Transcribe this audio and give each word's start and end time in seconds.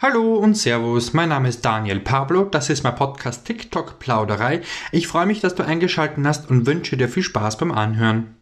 Hallo 0.00 0.36
und 0.36 0.56
Servus, 0.56 1.12
mein 1.12 1.30
Name 1.30 1.48
ist 1.48 1.64
Daniel 1.64 1.98
Pablo, 1.98 2.44
das 2.44 2.70
ist 2.70 2.84
mein 2.84 2.94
Podcast 2.94 3.44
TikTok 3.44 3.98
Plauderei. 3.98 4.60
Ich 4.92 5.08
freue 5.08 5.26
mich, 5.26 5.40
dass 5.40 5.56
du 5.56 5.64
eingeschaltet 5.64 6.24
hast 6.24 6.48
und 6.48 6.66
wünsche 6.66 6.96
dir 6.96 7.08
viel 7.08 7.24
Spaß 7.24 7.58
beim 7.58 7.72
Anhören. 7.72 8.36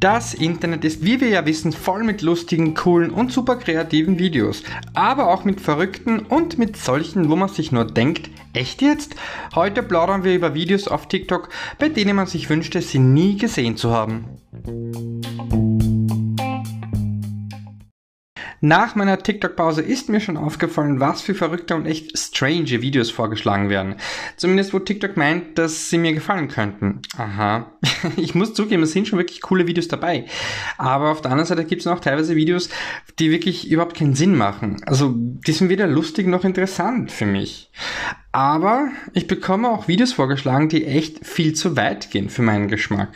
Das 0.00 0.32
Internet 0.32 0.82
ist, 0.82 1.04
wie 1.04 1.20
wir 1.20 1.28
ja 1.28 1.44
wissen, 1.44 1.72
voll 1.72 2.04
mit 2.04 2.22
lustigen, 2.22 2.72
coolen 2.72 3.10
und 3.10 3.30
super 3.30 3.56
kreativen 3.56 4.18
Videos. 4.18 4.62
Aber 4.94 5.28
auch 5.28 5.44
mit 5.44 5.60
verrückten 5.60 6.20
und 6.20 6.56
mit 6.56 6.78
solchen, 6.78 7.28
wo 7.28 7.36
man 7.36 7.50
sich 7.50 7.70
nur 7.70 7.84
denkt, 7.84 8.30
echt 8.54 8.82
jetzt? 8.82 9.14
Heute 9.54 9.82
plaudern 9.82 10.24
wir 10.24 10.34
über 10.34 10.54
Videos 10.54 10.88
auf 10.88 11.08
TikTok, 11.08 11.48
bei 11.78 11.88
denen 11.88 12.16
man 12.16 12.26
sich 12.26 12.48
wünschte, 12.48 12.80
sie 12.82 12.98
nie 12.98 13.36
gesehen 13.36 13.76
zu 13.76 13.90
haben. 13.90 14.38
Nach 18.66 18.94
meiner 18.94 19.18
TikTok-Pause 19.18 19.82
ist 19.82 20.08
mir 20.08 20.20
schon 20.20 20.38
aufgefallen, 20.38 20.98
was 20.98 21.20
für 21.20 21.34
verrückte 21.34 21.74
und 21.74 21.84
echt 21.84 22.16
strange 22.16 22.80
Videos 22.80 23.10
vorgeschlagen 23.10 23.68
werden. 23.68 23.96
Zumindest 24.38 24.72
wo 24.72 24.78
TikTok 24.78 25.18
meint, 25.18 25.58
dass 25.58 25.90
sie 25.90 25.98
mir 25.98 26.14
gefallen 26.14 26.48
könnten. 26.48 27.02
Aha. 27.18 27.70
Ich 28.16 28.34
muss 28.34 28.54
zugeben, 28.54 28.82
es 28.82 28.92
sind 28.92 29.06
schon 29.06 29.18
wirklich 29.18 29.42
coole 29.42 29.66
Videos 29.66 29.88
dabei. 29.88 30.24
Aber 30.78 31.10
auf 31.10 31.20
der 31.20 31.30
anderen 31.30 31.46
Seite 31.46 31.66
gibt 31.66 31.80
es 31.80 31.86
noch 31.86 32.00
teilweise 32.00 32.36
Videos, 32.36 32.70
die 33.18 33.30
wirklich 33.30 33.70
überhaupt 33.70 33.96
keinen 33.96 34.14
Sinn 34.14 34.34
machen. 34.34 34.82
Also 34.86 35.12
die 35.14 35.52
sind 35.52 35.68
weder 35.68 35.86
lustig 35.86 36.26
noch 36.26 36.44
interessant 36.44 37.12
für 37.12 37.26
mich. 37.26 37.70
Aber 38.34 38.88
ich 39.12 39.28
bekomme 39.28 39.68
auch 39.68 39.86
Videos 39.86 40.12
vorgeschlagen, 40.12 40.68
die 40.68 40.86
echt 40.86 41.24
viel 41.24 41.52
zu 41.52 41.76
weit 41.76 42.10
gehen 42.10 42.28
für 42.28 42.42
meinen 42.42 42.66
Geschmack. 42.66 43.10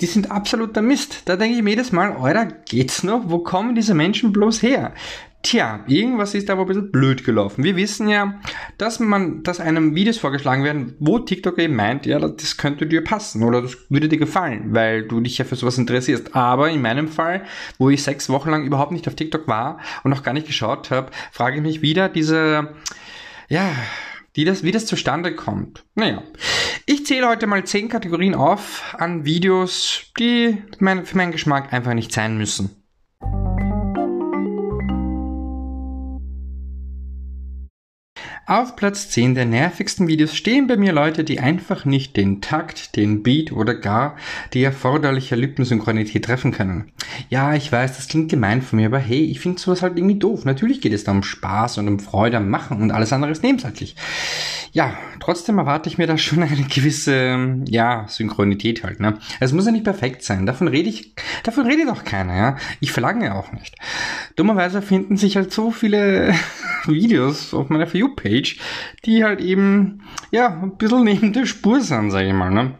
Die 0.00 0.06
sind 0.06 0.30
absoluter 0.30 0.80
Mist. 0.80 1.22
Da 1.24 1.34
denke 1.34 1.56
ich 1.56 1.62
mir 1.64 1.70
jedes 1.70 1.90
Mal, 1.90 2.12
Alter, 2.12 2.46
geht's 2.64 3.02
noch? 3.02 3.22
Wo 3.24 3.40
kommen 3.40 3.74
diese 3.74 3.94
Menschen 3.94 4.32
bloß 4.32 4.62
her? 4.62 4.94
Tja, 5.42 5.82
irgendwas 5.88 6.36
ist 6.36 6.48
aber 6.50 6.60
ein 6.60 6.68
bisschen 6.68 6.92
blöd 6.92 7.24
gelaufen. 7.24 7.64
Wir 7.64 7.74
wissen 7.74 8.06
ja, 8.06 8.40
dass 8.78 9.00
man, 9.00 9.42
dass 9.42 9.58
einem 9.58 9.96
Videos 9.96 10.18
vorgeschlagen 10.18 10.62
werden, 10.62 10.94
wo 11.00 11.18
TikTok 11.18 11.58
eben 11.58 11.74
meint, 11.74 12.06
ja, 12.06 12.20
das 12.20 12.56
könnte 12.56 12.86
dir 12.86 13.02
passen 13.02 13.42
oder 13.42 13.60
das 13.60 13.76
würde 13.88 14.08
dir 14.08 14.18
gefallen, 14.18 14.72
weil 14.72 15.08
du 15.08 15.20
dich 15.20 15.36
ja 15.36 15.44
für 15.44 15.56
sowas 15.56 15.78
interessierst. 15.78 16.36
Aber 16.36 16.70
in 16.70 16.80
meinem 16.80 17.08
Fall, 17.08 17.42
wo 17.78 17.90
ich 17.90 18.04
sechs 18.04 18.28
Wochen 18.28 18.50
lang 18.50 18.64
überhaupt 18.64 18.92
nicht 18.92 19.08
auf 19.08 19.16
TikTok 19.16 19.48
war 19.48 19.80
und 20.04 20.12
noch 20.12 20.22
gar 20.22 20.32
nicht 20.32 20.46
geschaut 20.46 20.92
habe, 20.92 21.10
frage 21.32 21.56
ich 21.56 21.62
mich 21.62 21.82
wieder 21.82 22.08
diese, 22.08 22.68
ja, 23.48 23.72
die 24.36 24.44
das, 24.44 24.62
wie 24.62 24.72
das 24.72 24.86
zustande 24.86 25.34
kommt. 25.34 25.84
Naja, 25.94 26.22
ich 26.86 27.06
zähle 27.06 27.28
heute 27.28 27.46
mal 27.46 27.64
zehn 27.64 27.88
Kategorien 27.88 28.34
auf 28.34 28.94
an 28.98 29.24
Videos, 29.24 30.12
die 30.18 30.62
mein, 30.78 31.06
für 31.06 31.16
meinen 31.16 31.32
Geschmack 31.32 31.72
einfach 31.72 31.94
nicht 31.94 32.12
sein 32.12 32.36
müssen. 32.36 32.83
Auf 38.46 38.76
Platz 38.76 39.08
10 39.08 39.34
der 39.34 39.46
nervigsten 39.46 40.06
Videos 40.06 40.36
stehen 40.36 40.66
bei 40.66 40.76
mir 40.76 40.92
Leute, 40.92 41.24
die 41.24 41.40
einfach 41.40 41.86
nicht 41.86 42.14
den 42.14 42.42
Takt, 42.42 42.94
den 42.94 43.22
Beat 43.22 43.52
oder 43.52 43.74
gar 43.74 44.16
die 44.52 44.62
erforderliche 44.62 45.34
Lippensynchronität 45.34 46.26
treffen 46.26 46.52
können. 46.52 46.92
Ja, 47.30 47.54
ich 47.54 47.72
weiß, 47.72 47.96
das 47.96 48.08
klingt 48.08 48.30
gemein 48.30 48.60
von 48.60 48.78
mir, 48.78 48.86
aber 48.86 48.98
hey, 48.98 49.24
ich 49.24 49.40
finde 49.40 49.58
sowas 49.58 49.80
halt 49.80 49.96
irgendwie 49.96 50.18
doof. 50.18 50.44
Natürlich 50.44 50.82
geht 50.82 50.92
es 50.92 51.04
da 51.04 51.12
um 51.12 51.22
Spaß 51.22 51.78
und 51.78 51.88
um 51.88 51.98
Freude 51.98 52.36
am 52.36 52.50
Machen 52.50 52.82
und 52.82 52.90
alles 52.90 53.14
andere 53.14 53.30
ist 53.30 53.42
nebensächlich. 53.42 53.96
Ja, 54.72 54.92
trotzdem 55.20 55.58
erwarte 55.58 55.88
ich 55.88 55.98
mir 55.98 56.08
da 56.08 56.18
schon 56.18 56.42
eine 56.42 56.64
gewisse, 56.64 57.62
ja, 57.68 58.06
Synchronität 58.08 58.82
halt, 58.82 58.98
ne? 58.98 59.18
Es 59.38 59.52
muss 59.52 59.66
ja 59.66 59.72
nicht 59.72 59.84
perfekt 59.84 60.24
sein. 60.24 60.46
Davon 60.46 60.66
rede 60.66 60.88
ich, 60.88 61.14
davon 61.44 61.64
redet 61.64 61.88
auch 61.88 62.02
keiner, 62.02 62.36
ja? 62.36 62.56
Ich 62.80 62.90
verlange 62.90 63.36
auch 63.36 63.52
nicht. 63.52 63.76
Dummerweise 64.34 64.82
finden 64.82 65.16
sich 65.16 65.36
halt 65.36 65.52
so 65.52 65.70
viele 65.70 66.34
Videos 66.86 67.54
auf 67.54 67.68
meiner 67.68 67.86
For 67.86 68.00
You-Page, 68.00 68.33
die 69.04 69.24
halt 69.24 69.40
eben, 69.40 70.02
ja, 70.30 70.48
ein 70.48 70.76
bisschen 70.76 71.04
neben 71.04 71.32
der 71.32 71.46
Spur 71.46 71.80
sind, 71.80 72.10
sage 72.10 72.28
ich 72.28 72.34
mal, 72.34 72.50
ne? 72.50 72.78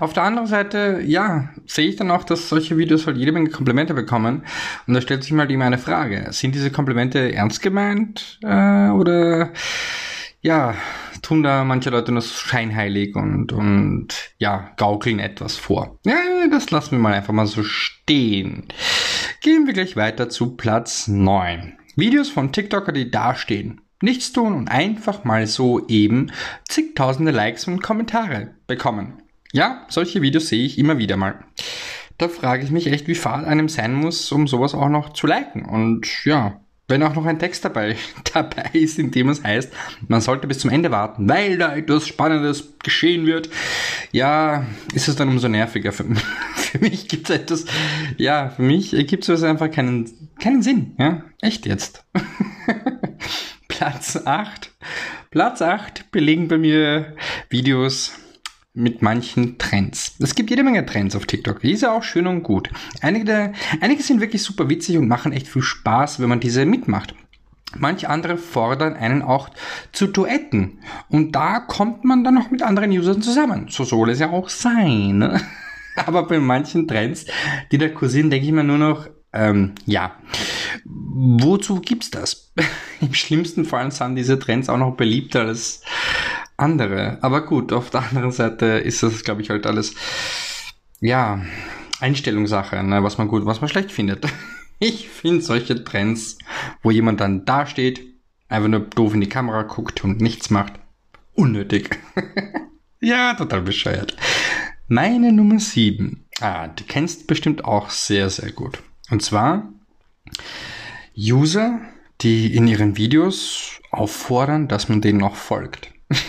Auf 0.00 0.12
der 0.12 0.24
anderen 0.24 0.48
Seite, 0.48 1.00
ja, 1.04 1.50
sehe 1.66 1.88
ich 1.88 1.96
dann 1.96 2.10
auch, 2.10 2.24
dass 2.24 2.48
solche 2.48 2.76
Videos 2.76 3.06
halt 3.06 3.16
jede 3.16 3.32
Menge 3.32 3.50
Komplimente 3.50 3.94
bekommen. 3.94 4.44
Und 4.86 4.94
da 4.94 5.00
stellt 5.00 5.22
sich 5.22 5.32
mal 5.32 5.50
eben 5.50 5.62
eine 5.62 5.78
Frage. 5.78 6.26
Sind 6.30 6.54
diese 6.54 6.70
Komplimente 6.72 7.32
ernst 7.32 7.62
gemeint? 7.62 8.40
Äh, 8.42 8.88
oder 8.88 9.52
ja, 10.40 10.74
tun 11.22 11.42
da 11.42 11.64
manche 11.64 11.90
Leute 11.90 12.12
nur 12.12 12.22
scheinheilig 12.22 13.14
und, 13.14 13.52
und 13.52 14.08
ja, 14.38 14.70
gaukeln 14.76 15.18
etwas 15.18 15.56
vor. 15.56 15.98
Ja, 16.04 16.16
das 16.50 16.70
lassen 16.70 16.92
wir 16.92 16.98
mal 16.98 17.14
einfach 17.14 17.34
mal 17.34 17.46
so 17.46 17.62
stehen. 17.62 18.64
Gehen 19.42 19.66
wir 19.66 19.74
gleich 19.74 19.96
weiter 19.96 20.28
zu 20.28 20.56
Platz 20.56 21.08
9. 21.08 21.74
Videos 21.96 22.30
von 22.30 22.52
TikToker, 22.52 22.92
die 22.92 23.10
dastehen, 23.10 23.82
nichts 24.00 24.32
tun 24.32 24.54
und 24.54 24.68
einfach 24.68 25.24
mal 25.24 25.46
so 25.46 25.86
eben 25.88 26.32
zigtausende 26.68 27.32
Likes 27.32 27.66
und 27.66 27.82
Kommentare 27.82 28.54
bekommen. 28.66 29.22
Ja, 29.52 29.86
solche 29.88 30.22
Videos 30.22 30.48
sehe 30.48 30.64
ich 30.64 30.78
immer 30.78 30.98
wieder 30.98 31.16
mal. 31.16 31.44
Da 32.18 32.28
frage 32.28 32.64
ich 32.64 32.70
mich 32.70 32.86
echt, 32.86 33.08
wie 33.08 33.14
fad 33.14 33.46
einem 33.46 33.68
sein 33.68 33.94
muss, 33.94 34.30
um 34.30 34.46
sowas 34.46 34.74
auch 34.74 34.88
noch 34.88 35.12
zu 35.12 35.26
liken. 35.26 35.64
Und 35.64 36.24
ja, 36.24 36.60
wenn 36.90 37.02
auch 37.02 37.14
noch 37.14 37.24
ein 37.24 37.38
Text 37.38 37.64
dabei, 37.64 37.96
dabei 38.34 38.68
ist, 38.74 38.98
in 38.98 39.10
dem 39.10 39.28
es 39.30 39.42
heißt, 39.42 39.72
man 40.08 40.20
sollte 40.20 40.46
bis 40.46 40.58
zum 40.58 40.70
Ende 40.70 40.90
warten, 40.90 41.28
weil 41.28 41.56
da 41.56 41.74
etwas 41.74 42.06
Spannendes 42.06 42.74
geschehen 42.82 43.26
wird, 43.26 43.48
ja, 44.12 44.66
ist 44.92 45.08
es 45.08 45.16
dann 45.16 45.28
umso 45.28 45.48
nerviger. 45.48 45.92
Für, 45.92 46.04
für 46.56 46.78
mich 46.78 47.08
gibt 47.08 47.30
es 47.30 47.36
etwas, 47.36 47.64
ja, 48.18 48.50
für 48.50 48.62
mich 48.62 48.90
gibt 49.06 49.28
es 49.28 49.42
einfach 49.42 49.70
keinen, 49.70 50.10
keinen 50.38 50.62
Sinn, 50.62 50.94
ja, 50.98 51.22
echt 51.40 51.64
jetzt. 51.64 52.04
Platz 53.80 54.14
8. 54.26 54.72
Platz 55.30 55.62
8 55.62 56.12
belegen 56.12 56.48
bei 56.48 56.58
mir 56.58 57.16
Videos, 57.48 58.12
mit 58.74 59.00
manchen 59.00 59.56
Trends. 59.56 60.16
Es 60.18 60.34
gibt 60.34 60.50
jede 60.50 60.62
Menge 60.62 60.84
Trends 60.84 61.16
auf 61.16 61.24
TikTok. 61.24 61.60
Die 61.60 61.72
ist 61.72 61.80
ja 61.80 61.96
auch 61.96 62.02
schön 62.02 62.26
und 62.26 62.42
gut. 62.42 62.68
Einige, 63.00 63.24
der, 63.24 63.52
einige 63.80 64.02
sind 64.02 64.20
wirklich 64.20 64.42
super 64.42 64.68
witzig 64.68 64.98
und 64.98 65.08
machen 65.08 65.32
echt 65.32 65.48
viel 65.48 65.62
Spaß, 65.62 66.20
wenn 66.20 66.28
man 66.28 66.40
diese 66.40 66.66
mitmacht. 66.66 67.14
Manche 67.74 68.10
andere 68.10 68.36
fordern 68.36 68.96
einen 68.96 69.22
auch 69.22 69.48
zu 69.92 70.08
Duetten. 70.08 70.80
Und 71.08 71.34
da 71.34 71.60
kommt 71.60 72.04
man 72.04 72.22
dann 72.22 72.34
noch 72.34 72.50
mit 72.50 72.60
anderen 72.60 72.90
Usern 72.90 73.22
zusammen. 73.22 73.68
So 73.70 73.84
soll 73.84 74.10
es 74.10 74.18
ja 74.18 74.28
auch 74.28 74.50
sein. 74.50 75.16
Ne? 75.16 75.40
Aber 75.96 76.26
bei 76.26 76.38
manchen 76.38 76.86
Trends, 76.86 77.24
die 77.72 77.78
da 77.78 77.88
kursieren, 77.88 78.28
denke 78.28 78.44
ich 78.44 78.52
mir 78.52 78.62
nur 78.62 78.76
noch, 78.76 79.08
ähm, 79.32 79.74
ja, 79.86 80.16
wozu 80.84 81.80
gibt's 81.80 82.10
das? 82.10 82.52
Im 83.00 83.14
schlimmsten 83.14 83.64
Fall 83.64 83.90
sind 83.92 84.16
diese 84.16 84.38
Trends 84.38 84.68
auch 84.68 84.78
noch 84.78 84.96
beliebter 84.96 85.42
als 85.42 85.82
andere. 86.56 87.18
Aber 87.22 87.46
gut, 87.46 87.72
auf 87.72 87.90
der 87.90 88.02
anderen 88.02 88.32
Seite 88.32 88.66
ist 88.66 89.02
das, 89.02 89.24
glaube 89.24 89.42
ich, 89.42 89.50
halt 89.50 89.66
alles, 89.66 89.94
ja, 91.00 91.42
Einstellungssache, 92.00 92.82
ne, 92.82 93.02
was 93.02 93.18
man 93.18 93.28
gut, 93.28 93.44
was 93.46 93.60
man 93.60 93.68
schlecht 93.68 93.92
findet. 93.92 94.26
Ich 94.82 95.10
finde 95.10 95.42
solche 95.42 95.84
Trends, 95.84 96.38
wo 96.82 96.90
jemand 96.90 97.20
dann 97.20 97.44
da 97.44 97.66
steht, 97.66 98.00
einfach 98.48 98.70
nur 98.70 98.80
doof 98.80 99.12
in 99.12 99.20
die 99.20 99.28
Kamera 99.28 99.64
guckt 99.64 100.02
und 100.04 100.22
nichts 100.22 100.48
macht, 100.48 100.72
unnötig. 101.34 102.00
ja, 103.02 103.34
total 103.34 103.60
bescheuert. 103.60 104.16
Meine 104.88 105.34
Nummer 105.34 105.58
7. 105.58 106.24
Ah, 106.40 106.68
du 106.68 106.84
kennst 106.84 107.26
bestimmt 107.26 107.62
auch 107.62 107.90
sehr, 107.90 108.30
sehr 108.30 108.52
gut. 108.52 108.82
Und 109.10 109.22
zwar 109.22 109.68
User, 111.16 111.80
die 112.20 112.54
in 112.54 112.66
ihren 112.66 112.96
Videos 112.96 113.80
auffordern, 113.90 114.68
dass 114.68 114.88
man 114.88 115.00
denen 115.00 115.22
auch 115.22 115.34
folgt. 115.34 115.92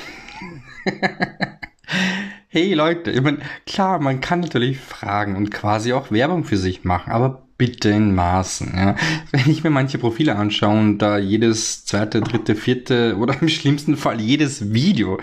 hey 2.47 2.73
Leute, 2.73 3.11
ich 3.11 3.21
meine, 3.21 3.39
klar, 3.65 3.99
man 3.99 4.19
kann 4.19 4.39
natürlich 4.39 4.79
fragen 4.79 5.35
und 5.35 5.51
quasi 5.51 5.93
auch 5.93 6.11
Werbung 6.11 6.43
für 6.43 6.57
sich 6.57 6.83
machen, 6.83 7.11
aber 7.11 7.47
bitte 7.61 7.91
in 7.91 8.15
Maßen. 8.15 8.73
Ja. 8.75 8.95
Wenn 9.29 9.47
ich 9.51 9.63
mir 9.63 9.69
manche 9.69 9.99
Profile 9.99 10.35
anschaue 10.35 10.79
und 10.79 10.97
da 10.97 11.19
jedes 11.19 11.85
zweite, 11.85 12.19
dritte, 12.19 12.55
vierte 12.55 13.15
oder 13.19 13.39
im 13.39 13.49
schlimmsten 13.49 13.97
Fall 13.97 14.19
jedes 14.19 14.73
Video, 14.73 15.19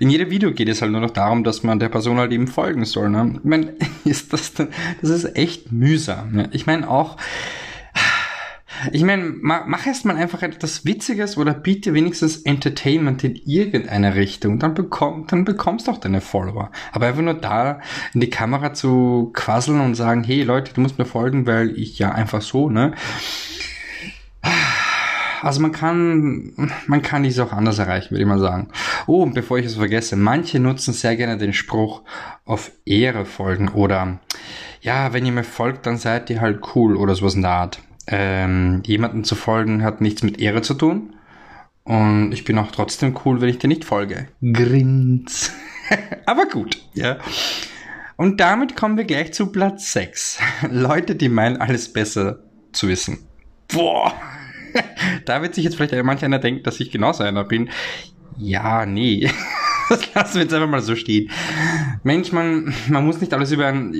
in 0.00 0.08
jedem 0.08 0.30
Video 0.30 0.50
geht 0.52 0.70
es 0.70 0.80
halt 0.80 0.92
nur 0.92 1.02
noch 1.02 1.10
darum, 1.10 1.44
dass 1.44 1.62
man 1.62 1.78
der 1.78 1.90
Person 1.90 2.16
halt 2.16 2.32
eben 2.32 2.46
folgen 2.46 2.86
soll. 2.86 3.10
Ne? 3.10 3.34
Ich 3.36 3.44
meine, 3.44 3.74
ist 4.06 4.32
das 4.32 4.54
denn, 4.54 4.68
das 5.02 5.10
ist 5.10 5.36
echt 5.36 5.72
mühsam. 5.72 6.38
Ja. 6.38 6.44
Ich 6.52 6.64
meine 6.64 6.88
auch, 6.88 7.18
ich 8.92 9.02
meine, 9.04 9.34
mach 9.40 9.86
erst 9.86 10.04
mal 10.04 10.16
einfach 10.16 10.42
etwas 10.42 10.84
Witziges 10.84 11.36
oder 11.36 11.54
biete 11.54 11.94
wenigstens 11.94 12.38
Entertainment 12.38 13.24
in 13.24 13.36
irgendeiner 13.36 14.14
Richtung. 14.14 14.58
Dann, 14.58 14.74
bekomm, 14.74 15.26
dann 15.26 15.44
bekommst 15.44 15.86
du 15.86 15.92
auch 15.92 15.98
deine 15.98 16.20
Follower. 16.20 16.70
Aber 16.92 17.06
einfach 17.06 17.22
nur 17.22 17.34
da 17.34 17.80
in 18.12 18.20
die 18.20 18.30
Kamera 18.30 18.74
zu 18.74 19.30
quasseln 19.34 19.80
und 19.80 19.94
sagen, 19.94 20.24
hey 20.24 20.42
Leute, 20.42 20.72
du 20.74 20.80
musst 20.80 20.98
mir 20.98 21.04
folgen, 21.04 21.46
weil 21.46 21.70
ich 21.78 21.98
ja 21.98 22.12
einfach 22.12 22.42
so, 22.42 22.70
ne? 22.70 22.94
Also 25.42 25.60
man 25.60 25.72
kann, 25.72 26.72
man 26.86 27.02
kann 27.02 27.22
dies 27.22 27.38
auch 27.38 27.52
anders 27.52 27.78
erreichen, 27.78 28.12
würde 28.12 28.22
ich 28.22 28.28
mal 28.28 28.38
sagen. 28.38 28.68
Oh, 29.06 29.22
und 29.22 29.34
bevor 29.34 29.58
ich 29.58 29.66
es 29.66 29.74
vergesse, 29.74 30.16
manche 30.16 30.58
nutzen 30.58 30.94
sehr 30.94 31.16
gerne 31.16 31.36
den 31.36 31.52
Spruch 31.52 32.02
auf 32.46 32.72
Ehre 32.86 33.26
folgen 33.26 33.68
oder 33.68 34.20
ja, 34.80 35.12
wenn 35.12 35.26
ihr 35.26 35.32
mir 35.32 35.44
folgt, 35.44 35.86
dann 35.86 35.98
seid 35.98 36.30
ihr 36.30 36.40
halt 36.40 36.60
cool 36.74 36.96
oder 36.96 37.14
sowas 37.14 37.34
in 37.34 37.42
der 37.42 37.50
Art. 37.50 37.80
Ähm, 38.06 38.82
jemanden 38.84 39.24
zu 39.24 39.34
folgen 39.34 39.82
hat 39.82 40.00
nichts 40.00 40.22
mit 40.22 40.38
Ehre 40.38 40.62
zu 40.62 40.74
tun. 40.74 41.14
Und 41.84 42.32
ich 42.32 42.44
bin 42.44 42.58
auch 42.58 42.70
trotzdem 42.72 43.18
cool, 43.24 43.40
wenn 43.40 43.48
ich 43.48 43.58
dir 43.58 43.68
nicht 43.68 43.84
folge. 43.84 44.28
Grins. 44.40 45.52
Aber 46.26 46.46
gut, 46.46 46.78
ja. 46.94 47.18
Und 48.16 48.40
damit 48.40 48.76
kommen 48.76 48.96
wir 48.96 49.04
gleich 49.04 49.32
zu 49.32 49.52
Platz 49.52 49.92
6. 49.92 50.38
Leute, 50.70 51.16
die 51.16 51.28
meinen, 51.28 51.58
alles 51.58 51.92
besser 51.92 52.40
zu 52.72 52.88
wissen. 52.88 53.26
Boah. 53.68 54.14
da 55.24 55.42
wird 55.42 55.54
sich 55.54 55.64
jetzt 55.64 55.76
vielleicht 55.76 55.94
manch 56.04 56.24
einer 56.24 56.38
denken, 56.38 56.62
dass 56.62 56.80
ich 56.80 56.90
genauso 56.90 57.22
einer 57.22 57.44
bin. 57.44 57.70
Ja, 58.36 58.86
nee. 58.86 59.30
Das 59.88 60.14
lassen 60.14 60.34
wir 60.34 60.42
jetzt 60.42 60.54
einfach 60.54 60.68
mal 60.68 60.80
so 60.80 60.96
stehen. 60.96 61.30
Mensch, 62.02 62.32
man, 62.32 62.74
man 62.88 63.04
muss 63.04 63.20
nicht 63.20 63.34
alles 63.34 63.52
über 63.52 63.66
ein, 63.66 63.94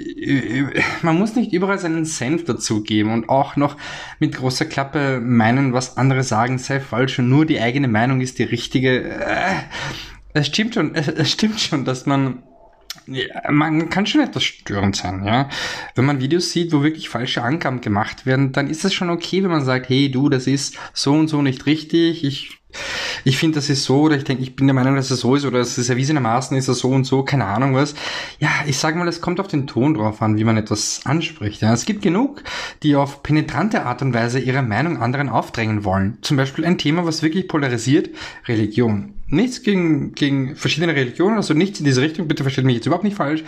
man 1.02 1.18
muss 1.18 1.34
nicht 1.34 1.52
überall 1.52 1.78
seinen 1.78 2.04
Senf 2.04 2.44
dazugeben 2.44 3.12
und 3.12 3.28
auch 3.28 3.56
noch 3.56 3.76
mit 4.18 4.34
großer 4.34 4.64
Klappe 4.64 5.20
meinen, 5.20 5.72
was 5.72 5.96
andere 5.96 6.22
sagen, 6.22 6.58
sei 6.58 6.80
falsch 6.80 7.18
und 7.18 7.28
nur 7.28 7.46
die 7.46 7.60
eigene 7.60 7.88
Meinung 7.88 8.20
ist 8.20 8.38
die 8.38 8.44
richtige. 8.44 9.02
Äh, 9.02 9.54
es 10.32 10.46
stimmt 10.46 10.74
schon, 10.74 10.94
es 10.94 11.30
stimmt 11.30 11.60
schon, 11.60 11.84
dass 11.84 12.06
man 12.06 12.42
man 13.50 13.90
kann 13.90 14.06
schon 14.06 14.22
etwas 14.22 14.44
störend 14.44 14.96
sein, 14.96 15.24
ja. 15.24 15.48
Wenn 15.94 16.04
man 16.06 16.20
Videos 16.20 16.52
sieht, 16.52 16.72
wo 16.72 16.82
wirklich 16.82 17.08
falsche 17.08 17.42
Angaben 17.42 17.80
gemacht 17.80 18.24
werden, 18.24 18.52
dann 18.52 18.68
ist 18.68 18.84
es 18.84 18.94
schon 18.94 19.10
okay, 19.10 19.42
wenn 19.42 19.50
man 19.50 19.64
sagt, 19.64 19.88
hey 19.88 20.10
du, 20.10 20.28
das 20.28 20.46
ist 20.46 20.78
so 20.94 21.12
und 21.12 21.28
so 21.28 21.42
nicht 21.42 21.66
richtig, 21.66 22.24
ich 22.24 22.58
ich 23.24 23.38
finde, 23.38 23.56
das 23.56 23.70
ist 23.70 23.84
so, 23.84 24.02
oder 24.02 24.16
ich 24.16 24.24
denke, 24.24 24.42
ich 24.42 24.56
bin 24.56 24.66
der 24.66 24.74
Meinung, 24.74 24.96
dass 24.96 25.10
es 25.10 25.20
so 25.20 25.34
ist, 25.34 25.44
oder 25.44 25.60
es 25.60 25.78
ist 25.78 25.88
erwiesenermaßen 25.88 26.56
ist 26.56 26.68
es 26.68 26.78
so 26.78 26.90
und 26.90 27.04
so, 27.04 27.22
keine 27.22 27.46
Ahnung 27.46 27.74
was. 27.74 27.94
Ja, 28.38 28.50
ich 28.66 28.78
sage 28.78 28.98
mal, 28.98 29.08
es 29.08 29.20
kommt 29.20 29.40
auf 29.40 29.48
den 29.48 29.66
Ton 29.66 29.94
drauf 29.94 30.20
an, 30.22 30.36
wie 30.38 30.44
man 30.44 30.56
etwas 30.56 31.00
anspricht. 31.04 31.62
Ja. 31.62 31.72
Es 31.72 31.84
gibt 31.84 32.02
genug, 32.02 32.42
die 32.82 32.96
auf 32.96 33.22
penetrante 33.22 33.84
Art 33.84 34.02
und 34.02 34.14
Weise 34.14 34.38
ihre 34.38 34.62
Meinung 34.62 34.98
anderen 35.00 35.28
aufdrängen 35.28 35.84
wollen. 35.84 36.18
Zum 36.22 36.36
Beispiel 36.36 36.64
ein 36.64 36.78
Thema, 36.78 37.06
was 37.06 37.22
wirklich 37.22 37.48
polarisiert, 37.48 38.10
Religion 38.46 39.13
nichts 39.34 39.62
gegen, 39.62 40.14
gegen 40.14 40.56
verschiedene 40.56 40.94
Religionen, 40.94 41.36
also 41.36 41.54
nichts 41.54 41.78
in 41.78 41.84
diese 41.84 42.00
Richtung, 42.00 42.28
bitte 42.28 42.42
versteht 42.42 42.64
mich 42.64 42.76
jetzt 42.76 42.86
überhaupt 42.86 43.04
nicht 43.04 43.16
falsch, 43.16 43.44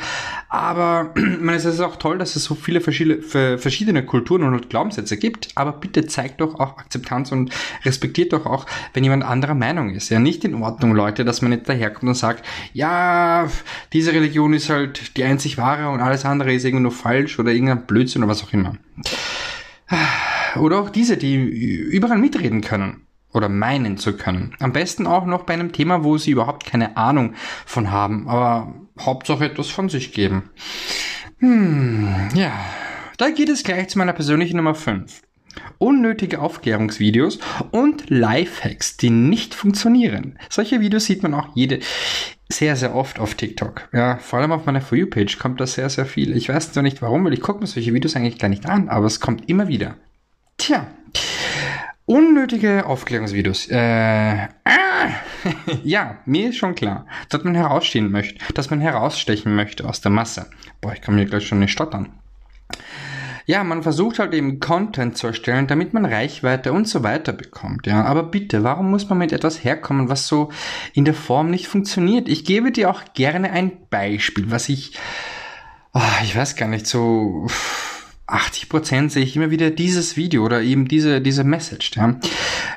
aber 0.49 1.15
man, 1.41 1.55
es 1.55 1.65
ist 1.65 1.81
auch 1.81 1.97
toll, 1.97 2.19
dass 2.19 2.37
es 2.37 2.44
so 2.44 2.55
viele 2.55 2.81
verschiedene, 2.81 3.23
verschiedene 3.23 4.05
Kulturen 4.05 4.44
und 4.44 4.69
Glaubenssätze 4.69 5.17
gibt, 5.17 5.49
aber 5.55 5.73
bitte 5.73 6.06
zeigt 6.06 6.41
doch 6.41 6.56
auch 6.56 6.79
Akzeptanz 6.79 7.33
und 7.33 7.53
respektiert 7.85 8.33
doch 8.33 8.47
auch, 8.47 8.67
wenn 8.93 9.05
jemand 9.05 9.25
anderer 9.25 9.55
Meinung 9.55 9.91
ist. 9.91 10.11
Ja, 10.11 10.19
nicht 10.19 10.44
in 10.44 10.55
Ordnung, 10.55 10.94
Leute, 10.94 11.25
dass 11.25 11.43
man 11.43 11.53
nicht 11.53 11.69
daherkommt 11.69 12.09
und 12.09 12.15
sagt, 12.15 12.44
ja, 12.73 13.49
diese 13.93 14.12
Religion 14.12 14.53
ist 14.53 14.69
halt 14.69 15.17
die 15.17 15.25
einzig 15.25 15.59
wahre 15.59 15.88
und 15.88 16.00
alles 16.00 16.25
andere 16.25 16.53
ist 16.53 16.65
irgendwie 16.65 16.83
nur 16.83 16.93
falsch 16.93 17.38
oder 17.38 17.53
irgendein 17.53 17.87
Blödsinn 17.87 18.23
oder 18.23 18.31
was 18.31 18.43
auch 18.43 18.53
immer. 18.53 18.77
Oder 20.56 20.81
auch 20.81 20.91
diese, 20.91 21.17
die 21.17 21.37
überall 21.37 22.19
mitreden 22.19 22.61
können 22.61 23.06
oder 23.32 23.49
meinen 23.49 23.99
zu 23.99 24.17
können. 24.17 24.55
Am 24.61 24.73
besten 24.73 25.06
auch 25.06 25.26
noch 25.26 25.44
bei 25.44 25.55
einem 25.55 25.73
Thema, 25.73 26.05
wo 26.05 26.19
sie 26.19 26.31
überhaupt 26.31 26.64
keine 26.64 26.96
Ahnung 26.96 27.34
von 27.64 27.90
haben, 27.90 28.28
aber 28.28 28.75
Hauptsache 28.99 29.44
etwas 29.44 29.69
von 29.69 29.88
sich 29.88 30.12
geben. 30.12 30.50
Hm, 31.38 32.31
ja, 32.34 32.52
da 33.19 33.31
geht 33.31 33.49
es 33.49 33.62
gleich 33.62 33.88
zu 33.88 33.99
meiner 33.99 34.14
persönlichen 34.14 34.56
Nummer 34.56 34.75
5. 34.75 35.23
Unnötige 35.78 36.40
Aufklärungsvideos 36.40 37.38
und 37.70 38.08
Lifehacks, 38.11 38.96
die 38.96 39.11
nicht 39.11 39.55
funktionieren. 39.55 40.38
Solche 40.50 40.81
Videos 40.81 41.06
sieht 41.06 41.23
man 41.23 41.34
auch 41.34 41.49
jede, 41.55 41.81
sehr, 42.49 42.76
sehr 42.76 42.94
oft 42.94 43.19
auf 43.19 43.34
TikTok. 43.34 43.88
Ja, 43.93 44.19
vor 44.19 44.38
allem 44.38 44.52
auf 44.52 44.67
meiner 44.67 44.81
For 44.81 44.96
You-Page 44.96 45.38
kommt 45.38 45.61
das 45.61 45.75
sehr, 45.75 45.90
sehr 45.90 46.06
viel. 46.06 46.37
Ich 46.37 46.49
weiß 46.49 46.75
noch 46.75 46.82
nicht 46.82 47.02
warum, 47.02 47.25
weil 47.25 47.32
ich 47.32 47.40
gucke 47.40 47.61
mir 47.61 47.67
solche 47.67 47.93
Videos 47.93 48.17
eigentlich 48.17 48.38
gar 48.38 48.49
nicht 48.49 48.67
an, 48.67 48.88
aber 48.88 49.06
es 49.06 49.20
kommt 49.20 49.49
immer 49.49 49.69
wieder. 49.69 49.96
Tja, 50.58 50.87
Unnötige 52.06 52.87
Aufklärungsvideos. 52.87 53.69
Äh, 53.69 54.49
ah, 54.64 55.08
ja, 55.82 56.19
mir 56.25 56.50
ist 56.50 56.56
schon 56.56 56.76
klar, 56.76 57.06
dass 57.29 57.43
man 57.43 57.56
herausstehen 57.56 58.12
möchte, 58.12 58.53
dass 58.55 58.70
man 58.70 58.81
herausstechen 58.81 59.55
möchte 59.56 59.88
aus 59.88 60.00
der 60.00 60.12
Masse. 60.12 60.49
Boah, 60.81 60.93
ich 60.93 61.00
kann 61.00 61.17
mir 61.17 61.26
gleich 61.26 61.49
schon 61.49 61.58
nicht 61.58 61.73
stottern. 61.73 62.12
Ja, 63.44 63.64
man 63.64 63.82
versucht 63.82 64.20
halt 64.20 64.35
eben 64.35 64.61
Content 64.61 65.17
zu 65.17 65.26
erstellen, 65.26 65.67
damit 65.67 65.94
man 65.94 66.05
Reichweite 66.05 66.73
und 66.73 66.88
so 66.88 67.03
weiter 67.03 67.32
bekommt. 67.32 67.88
Ja, 67.88 68.05
aber 68.05 68.23
bitte, 68.23 68.62
warum 68.62 68.88
muss 68.91 69.09
man 69.09 69.19
mit 69.19 69.32
etwas 69.32 69.64
herkommen, 69.64 70.09
was 70.09 70.29
so 70.29 70.50
in 70.94 71.05
der 71.05 71.14
Form 71.14 71.50
nicht 71.50 71.67
funktioniert? 71.67 72.29
Ich 72.29 72.44
gebe 72.44 72.70
dir 72.70 72.88
auch 72.88 73.02
gerne 73.14 73.50
ein 73.50 73.73
Beispiel, 73.91 74.50
was 74.52 74.69
ich, 74.69 74.97
oh, 75.93 76.00
ich 76.23 76.37
weiß 76.37 76.55
gar 76.55 76.69
nicht 76.69 76.87
so 76.87 77.49
80 78.28 78.69
Prozent 78.69 79.12
sehe 79.12 79.23
ich 79.23 79.37
immer 79.37 79.50
wieder 79.50 79.70
dieses 79.70 80.17
Video 80.17 80.44
oder 80.44 80.61
eben 80.61 80.88
diese, 80.88 81.20
diese 81.20 81.44
Message. 81.44 81.93
Ja. 81.96 82.17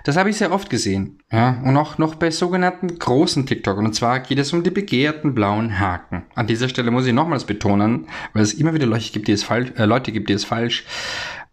Das 0.03 0.15
habe 0.15 0.29
ich 0.29 0.37
sehr 0.37 0.51
oft 0.51 0.69
gesehen. 0.69 1.19
Ja. 1.31 1.59
Und 1.63 1.75
auch 1.75 1.97
noch 1.97 2.15
bei 2.15 2.29
sogenannten 2.29 2.99
großen 2.99 3.45
TikTok. 3.47 3.77
Und 3.77 3.93
zwar 3.95 4.19
geht 4.19 4.37
es 4.37 4.53
um 4.53 4.63
die 4.63 4.69
begehrten 4.69 5.33
blauen 5.33 5.79
Haken. 5.79 6.23
An 6.35 6.45
dieser 6.45 6.69
Stelle 6.69 6.91
muss 6.91 7.07
ich 7.07 7.13
nochmals 7.13 7.45
betonen, 7.45 8.07
weil 8.33 8.43
es 8.43 8.53
immer 8.53 8.73
wieder 8.73 8.85
Leute 8.85 9.11
gibt, 9.11 9.27
die 9.27 9.31
es 9.31 9.43
falsch, 9.43 9.71
äh, 9.77 9.85
Leute 9.85 10.11
gibt, 10.11 10.29
die 10.29 10.33
es 10.33 10.45
falsch 10.45 10.85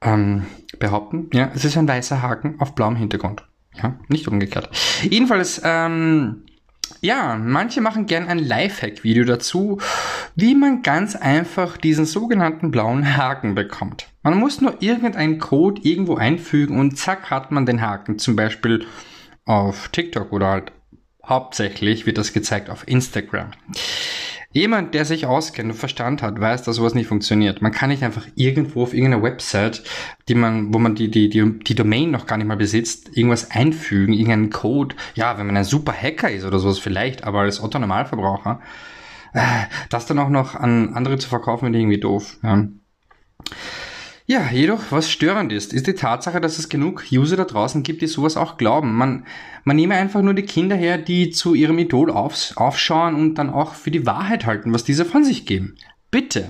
ähm, 0.02 0.46
behaupten. 0.78 1.30
Ja, 1.32 1.50
es 1.54 1.64
ist 1.64 1.78
ein 1.78 1.88
weißer 1.88 2.20
Haken 2.20 2.56
auf 2.58 2.74
blauem 2.74 2.96
Hintergrund. 2.96 3.44
Ja, 3.82 3.98
nicht 4.08 4.28
umgekehrt. 4.28 4.70
Jedenfalls, 5.02 5.60
ähm, 5.64 6.45
ja, 7.00 7.36
manche 7.36 7.80
machen 7.80 8.06
gern 8.06 8.28
ein 8.28 8.38
Lifehack-Video 8.38 9.24
dazu, 9.24 9.80
wie 10.34 10.54
man 10.54 10.82
ganz 10.82 11.16
einfach 11.16 11.76
diesen 11.76 12.06
sogenannten 12.06 12.70
blauen 12.70 13.16
Haken 13.16 13.54
bekommt. 13.54 14.08
Man 14.22 14.38
muss 14.38 14.60
nur 14.60 14.82
irgendeinen 14.82 15.38
Code 15.38 15.80
irgendwo 15.84 16.16
einfügen 16.16 16.78
und 16.78 16.98
zack 16.98 17.30
hat 17.30 17.52
man 17.52 17.66
den 17.66 17.80
Haken. 17.80 18.18
Zum 18.18 18.36
Beispiel 18.36 18.86
auf 19.44 19.88
TikTok 19.88 20.32
oder 20.32 20.48
halt 20.48 20.72
hauptsächlich 21.24 22.06
wird 22.06 22.18
das 22.18 22.32
gezeigt 22.32 22.70
auf 22.70 22.86
Instagram. 22.86 23.50
Jemand, 24.56 24.94
der 24.94 25.04
sich 25.04 25.26
auskennt 25.26 25.70
und 25.70 25.76
Verstand 25.76 26.22
hat, 26.22 26.40
weiß, 26.40 26.62
dass 26.62 26.76
sowas 26.76 26.94
nicht 26.94 27.08
funktioniert. 27.08 27.60
Man 27.60 27.72
kann 27.72 27.90
nicht 27.90 28.02
einfach 28.02 28.26
irgendwo 28.36 28.84
auf 28.84 28.94
irgendeiner 28.94 29.22
Website, 29.22 29.82
die 30.30 30.34
man, 30.34 30.72
wo 30.72 30.78
man 30.78 30.94
die, 30.94 31.10
die, 31.10 31.28
die, 31.28 31.58
die 31.58 31.74
Domain 31.74 32.10
noch 32.10 32.24
gar 32.24 32.38
nicht 32.38 32.46
mal 32.46 32.56
besitzt, 32.56 33.18
irgendwas 33.18 33.50
einfügen, 33.50 34.14
irgendeinen 34.14 34.48
Code. 34.48 34.96
Ja, 35.14 35.36
wenn 35.36 35.46
man 35.46 35.58
ein 35.58 35.64
super 35.64 35.92
Hacker 35.92 36.30
ist 36.30 36.46
oder 36.46 36.58
sowas 36.58 36.78
vielleicht, 36.78 37.24
aber 37.24 37.40
als 37.40 37.62
Otto 37.62 37.78
Normalverbraucher, 37.78 38.62
äh, 39.34 39.40
das 39.90 40.06
dann 40.06 40.18
auch 40.18 40.30
noch 40.30 40.54
an 40.54 40.94
andere 40.94 41.18
zu 41.18 41.28
verkaufen, 41.28 41.66
wird 41.66 41.74
irgendwie 41.74 42.00
doof. 42.00 42.38
Ja. 42.42 42.66
Ja, 44.28 44.50
jedoch, 44.50 44.90
was 44.90 45.08
störend 45.08 45.52
ist, 45.52 45.72
ist 45.72 45.86
die 45.86 45.94
Tatsache, 45.94 46.40
dass 46.40 46.58
es 46.58 46.68
genug 46.68 47.04
User 47.12 47.36
da 47.36 47.44
draußen 47.44 47.84
gibt, 47.84 48.02
die 48.02 48.08
sowas 48.08 48.36
auch 48.36 48.56
glauben. 48.56 48.92
Man, 48.92 49.24
man 49.62 49.76
nehme 49.76 49.94
einfach 49.94 50.20
nur 50.20 50.34
die 50.34 50.42
Kinder 50.42 50.74
her, 50.74 50.98
die 50.98 51.30
zu 51.30 51.54
ihrem 51.54 51.78
Idol 51.78 52.10
aufs, 52.10 52.56
aufschauen 52.56 53.14
und 53.14 53.36
dann 53.36 53.50
auch 53.50 53.74
für 53.74 53.92
die 53.92 54.04
Wahrheit 54.04 54.44
halten, 54.44 54.72
was 54.72 54.82
diese 54.82 55.04
von 55.04 55.22
sich 55.22 55.46
geben. 55.46 55.76
Bitte, 56.10 56.48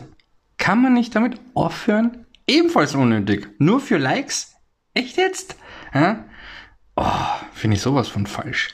kann 0.56 0.80
man 0.80 0.94
nicht 0.94 1.14
damit 1.14 1.38
aufhören? 1.52 2.24
Ebenfalls 2.46 2.94
unnötig. 2.94 3.48
Nur 3.58 3.80
für 3.80 3.98
Likes? 3.98 4.54
Echt 4.94 5.18
jetzt? 5.18 5.56
Ja? 5.92 6.24
Oh, 6.96 7.04
finde 7.52 7.76
ich 7.76 7.82
sowas 7.82 8.08
von 8.08 8.26
falsch. 8.26 8.72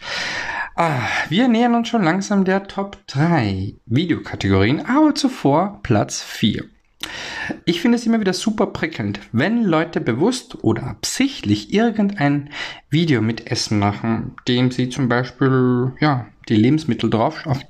Ah, 0.77 1.01
wir 1.29 1.49
nähern 1.49 1.75
uns 1.75 1.89
schon 1.89 2.05
langsam 2.05 2.45
der 2.45 2.69
Top 2.69 2.99
3 3.09 3.75
Videokategorien, 3.85 4.87
aber 4.87 5.17
zuvor 5.17 5.81
Platz 5.83 6.23
4. 6.23 6.65
Ich 7.65 7.81
finde 7.81 7.97
es 7.97 8.07
immer 8.07 8.21
wieder 8.21 8.33
super 8.33 8.67
prickelnd, 8.67 9.21
wenn 9.33 9.65
Leute 9.65 10.01
bewusst 10.01 10.63
oder 10.63 10.85
absichtlich 10.85 11.73
irgendein 11.73 12.51
Video 12.91 13.23
mit 13.23 13.47
Essen 13.51 13.79
machen, 13.79 14.35
dem 14.49 14.71
sie 14.71 14.89
zum 14.89 15.09
Beispiel 15.09 15.93
ja 16.01 16.27
die 16.49 16.57
Lebensmittel 16.57 17.11
drauf 17.11 17.47
auf, 17.47 17.61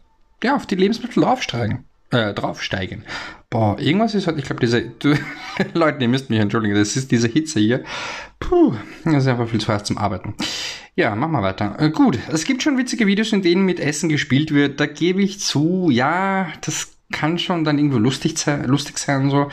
ja, 0.43 0.57
auf 0.57 0.67
die 0.67 0.77
Lebensmittel 0.77 1.23
draufsteigen. 1.23 1.85
Äh, 2.11 2.35
draufsteigen. 2.35 3.05
Boah, 3.49 3.79
irgendwas 3.79 4.15
ist 4.15 4.27
halt, 4.27 4.39
ich 4.39 4.45
glaube, 4.45 4.61
diese, 4.61 4.93
Leute, 5.75 6.03
ihr 6.03 6.09
müsst 6.09 6.29
mich 6.29 6.41
entschuldigen, 6.41 6.75
das 6.75 6.95
ist 6.95 7.11
diese 7.11 7.29
Hitze 7.29 7.59
hier. 7.59 7.85
Puh, 8.39 8.75
das 9.05 9.15
ist 9.15 9.29
einfach 9.29 9.49
viel 9.49 9.61
zu 9.61 9.73
heiß 9.73 9.85
zum 9.85 9.97
Arbeiten. 9.97 10.35
Ja, 10.95 11.15
machen 11.17 11.33
wir 11.33 11.43
weiter. 11.43 11.77
Äh, 11.79 11.89
gut, 11.89 12.19
es 12.31 12.45
gibt 12.45 12.63
schon 12.63 12.77
witzige 12.77 13.07
Videos, 13.07 13.33
in 13.33 13.41
denen 13.41 13.65
mit 13.65 13.81
Essen 13.81 14.11
gespielt 14.11 14.53
wird. 14.53 14.79
Da 14.79 14.85
gebe 14.85 15.23
ich 15.23 15.41
zu, 15.41 15.89
ja, 15.91 16.49
das 16.61 16.93
kann 17.13 17.39
schon 17.39 17.65
dann 17.65 17.79
irgendwo 17.79 17.99
lustig, 17.99 18.35
lustig 18.67 18.99
sein 18.99 19.31
so. 19.31 19.49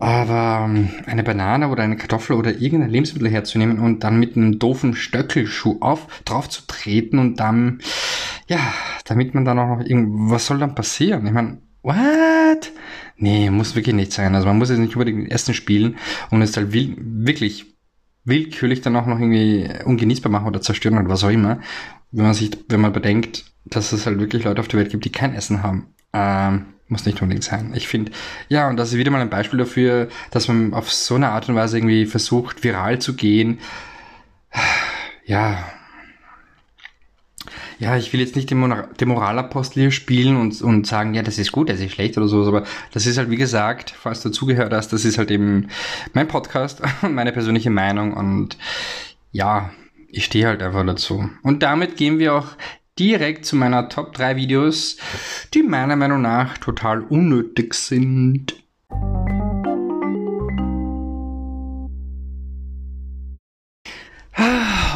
Aber 0.00 0.64
ähm, 0.64 0.90
eine 1.06 1.24
Banane 1.24 1.68
oder 1.68 1.82
eine 1.82 1.96
Kartoffel 1.96 2.36
oder 2.36 2.56
irgendein 2.56 2.90
Lebensmittel 2.90 3.28
herzunehmen 3.28 3.80
und 3.80 4.04
dann 4.04 4.20
mit 4.20 4.36
einem 4.36 4.58
doofen 4.60 4.94
Stöckelschuh 4.94 5.78
auf, 5.80 6.06
drauf 6.24 6.48
zu 6.48 6.62
treten 6.66 7.18
und 7.18 7.40
dann, 7.40 7.80
ja, 8.46 8.60
damit 9.04 9.34
man 9.34 9.44
dann 9.44 9.58
auch 9.58 9.78
noch 9.78 9.84
irgend, 9.84 10.30
was 10.30 10.46
soll 10.46 10.58
dann 10.58 10.76
passieren? 10.76 11.26
Ich 11.26 11.32
meine, 11.32 11.58
what? 11.82 12.72
Nee, 13.16 13.50
muss 13.50 13.74
wirklich 13.74 13.96
nicht 13.96 14.12
sein. 14.12 14.36
Also 14.36 14.46
man 14.46 14.58
muss 14.58 14.70
jetzt 14.70 14.78
nicht 14.78 14.94
unbedingt 14.94 15.32
Essen 15.32 15.52
spielen 15.52 15.96
und 16.30 16.42
es 16.42 16.56
halt 16.56 16.72
will, 16.72 16.96
wirklich 16.98 17.66
willkürlich 18.24 18.82
dann 18.82 18.94
auch 18.94 19.06
noch 19.06 19.18
irgendwie 19.18 19.68
ungenießbar 19.84 20.30
machen 20.30 20.46
oder 20.46 20.60
zerstören 20.60 20.98
oder 20.98 21.08
was 21.08 21.24
auch 21.24 21.30
immer. 21.30 21.60
Wenn 22.12 22.24
man 22.24 22.34
sich, 22.34 22.52
wenn 22.68 22.80
man 22.80 22.92
bedenkt, 22.92 23.46
dass 23.64 23.92
es 23.92 24.06
halt 24.06 24.20
wirklich 24.20 24.44
Leute 24.44 24.60
auf 24.60 24.68
der 24.68 24.78
Welt 24.78 24.90
gibt, 24.90 25.04
die 25.04 25.12
kein 25.12 25.34
Essen 25.34 25.62
haben. 25.62 25.88
Ähm, 26.12 26.66
Muss 26.88 27.06
nicht 27.06 27.20
unbedingt 27.20 27.44
sein. 27.44 27.72
Ich 27.74 27.88
finde, 27.88 28.12
ja, 28.48 28.68
und 28.68 28.76
das 28.76 28.90
ist 28.90 28.98
wieder 28.98 29.10
mal 29.10 29.20
ein 29.20 29.30
Beispiel 29.30 29.58
dafür, 29.58 30.08
dass 30.30 30.48
man 30.48 30.72
auf 30.74 30.90
so 30.92 31.16
eine 31.16 31.28
Art 31.30 31.48
und 31.48 31.54
Weise 31.54 31.78
irgendwie 31.78 32.06
versucht, 32.06 32.64
viral 32.64 32.98
zu 32.98 33.14
gehen. 33.14 33.58
Ja, 35.26 35.58
ja, 37.78 37.96
ich 37.96 38.12
will 38.12 38.20
jetzt 38.20 38.34
nicht 38.34 38.50
den, 38.50 38.58
Mor 38.58 38.88
den 38.98 39.08
Moralapostel 39.08 39.82
hier 39.82 39.90
spielen 39.92 40.36
und, 40.36 40.60
und 40.62 40.86
sagen, 40.86 41.14
ja, 41.14 41.22
das 41.22 41.38
ist 41.38 41.52
gut, 41.52 41.68
das 41.68 41.78
ist 41.78 41.92
schlecht 41.92 42.18
oder 42.18 42.26
so, 42.26 42.44
aber 42.44 42.64
das 42.92 43.06
ist 43.06 43.18
halt, 43.18 43.30
wie 43.30 43.36
gesagt, 43.36 43.94
falls 43.96 44.20
du 44.20 44.30
zugehört 44.30 44.72
hast, 44.72 44.92
das 44.92 45.04
ist 45.04 45.18
halt 45.18 45.30
eben 45.30 45.68
mein 46.12 46.26
Podcast 46.26 46.82
und 47.02 47.14
meine 47.14 47.32
persönliche 47.32 47.70
Meinung 47.70 48.14
und 48.14 48.58
ja, 49.30 49.70
ich 50.08 50.24
stehe 50.24 50.46
halt 50.46 50.62
einfach 50.62 50.84
dazu. 50.86 51.28
Und 51.42 51.62
damit 51.62 51.96
gehen 51.96 52.18
wir 52.18 52.34
auch 52.34 52.46
direkt 52.98 53.44
zu 53.44 53.56
meiner 53.56 53.88
Top 53.88 54.12
3 54.14 54.36
Videos, 54.36 54.96
die 55.54 55.62
meiner 55.62 55.96
Meinung 55.96 56.22
nach 56.22 56.58
total 56.58 57.02
unnötig 57.02 57.74
sind. 57.74 58.56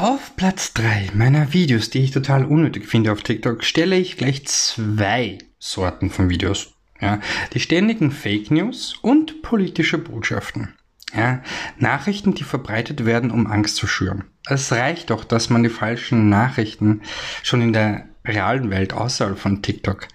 Auf 0.01 0.35
Platz 0.37 0.73
3 0.75 1.11
meiner 1.15 1.53
Videos, 1.53 1.91
die 1.91 2.01
ich 2.01 2.11
total 2.11 2.45
unnötig 2.45 2.87
finde 2.87 3.13
auf 3.13 3.23
TikTok, 3.23 3.63
stelle 3.63 3.97
ich 3.97 4.17
gleich 4.17 4.47
zwei 4.47 5.39
Sorten 5.59 6.11
von 6.11 6.29
Videos. 6.29 6.75
Ja, 7.01 7.21
die 7.53 7.61
ständigen 7.61 8.11
Fake 8.11 8.51
News 8.51 8.97
und 9.03 9.43
politische 9.43 9.99
Botschaften. 9.99 10.75
Ja, 11.15 11.43
Nachrichten, 11.79 12.35
die 12.35 12.45
verbreitet 12.45 13.05
werden, 13.05 13.31
um 13.31 13.47
Angst 13.47 13.77
zu 13.77 13.87
schüren. 13.87 14.25
Es 14.47 14.73
reicht 14.73 15.11
doch, 15.11 15.25
dass 15.25 15.51
man 15.51 15.63
die 15.63 15.69
falschen 15.69 16.29
Nachrichten 16.29 17.03
schon 17.43 17.61
in 17.61 17.73
der 17.73 18.07
realen 18.25 18.71
Welt 18.71 18.93
außerhalb 18.93 19.39
von 19.39 19.63
TikTok 19.63 20.09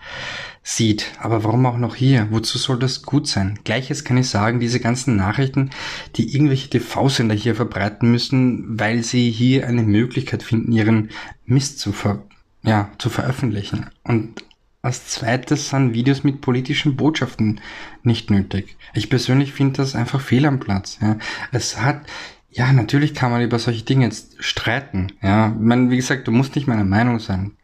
sieht. 0.63 1.11
Aber 1.19 1.43
warum 1.43 1.65
auch 1.65 1.77
noch 1.77 1.95
hier? 1.95 2.27
Wozu 2.31 2.57
soll 2.57 2.79
das 2.79 3.03
gut 3.03 3.27
sein? 3.27 3.59
Gleiches 3.63 4.03
kann 4.03 4.17
ich 4.17 4.29
sagen, 4.29 4.59
diese 4.59 4.79
ganzen 4.79 5.15
Nachrichten, 5.15 5.69
die 6.15 6.33
irgendwelche 6.33 6.69
TV-Sender 6.69 7.35
hier 7.35 7.55
verbreiten 7.55 8.11
müssen, 8.11 8.79
weil 8.79 9.03
sie 9.03 9.29
hier 9.31 9.67
eine 9.67 9.83
Möglichkeit 9.83 10.43
finden, 10.43 10.71
ihren 10.71 11.09
Mist 11.45 11.79
zu, 11.79 11.93
ver 11.93 12.23
ja, 12.63 12.91
zu 12.97 13.09
veröffentlichen. 13.09 13.85
Und 14.03 14.43
als 14.87 15.05
zweites 15.07 15.69
sind 15.69 15.93
Videos 15.93 16.23
mit 16.23 16.41
politischen 16.41 16.95
Botschaften 16.95 17.59
nicht 18.03 18.31
nötig. 18.31 18.77
Ich 18.93 19.09
persönlich 19.09 19.51
finde 19.51 19.77
das 19.77 19.95
einfach 19.95 20.21
fehl 20.21 20.45
am 20.45 20.59
Platz. 20.59 20.97
Ja. 21.01 21.17
Es 21.51 21.81
hat, 21.81 22.01
ja, 22.49 22.71
natürlich 22.71 23.13
kann 23.13 23.31
man 23.31 23.41
über 23.41 23.59
solche 23.59 23.83
Dinge 23.83 24.05
jetzt 24.05 24.41
streiten. 24.43 25.11
Ja, 25.21 25.49
ich 25.49 25.59
meine, 25.59 25.91
wie 25.91 25.97
gesagt, 25.97 26.27
du 26.27 26.31
musst 26.31 26.55
nicht 26.55 26.67
meiner 26.67 26.85
Meinung 26.85 27.19
sein. 27.19 27.57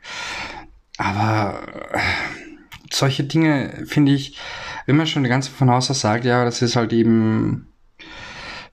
Aber 0.98 1.62
solche 2.92 3.24
Dinge 3.24 3.86
finde 3.86 4.12
ich, 4.12 4.38
wenn 4.86 4.98
man 4.98 5.08
schon 5.08 5.24
ganze 5.24 5.50
von 5.50 5.70
Haus 5.70 5.90
aus 5.90 6.02
sagt, 6.02 6.26
ja, 6.26 6.44
das 6.44 6.62
ist 6.62 6.76
halt 6.76 6.92
eben 6.92 7.70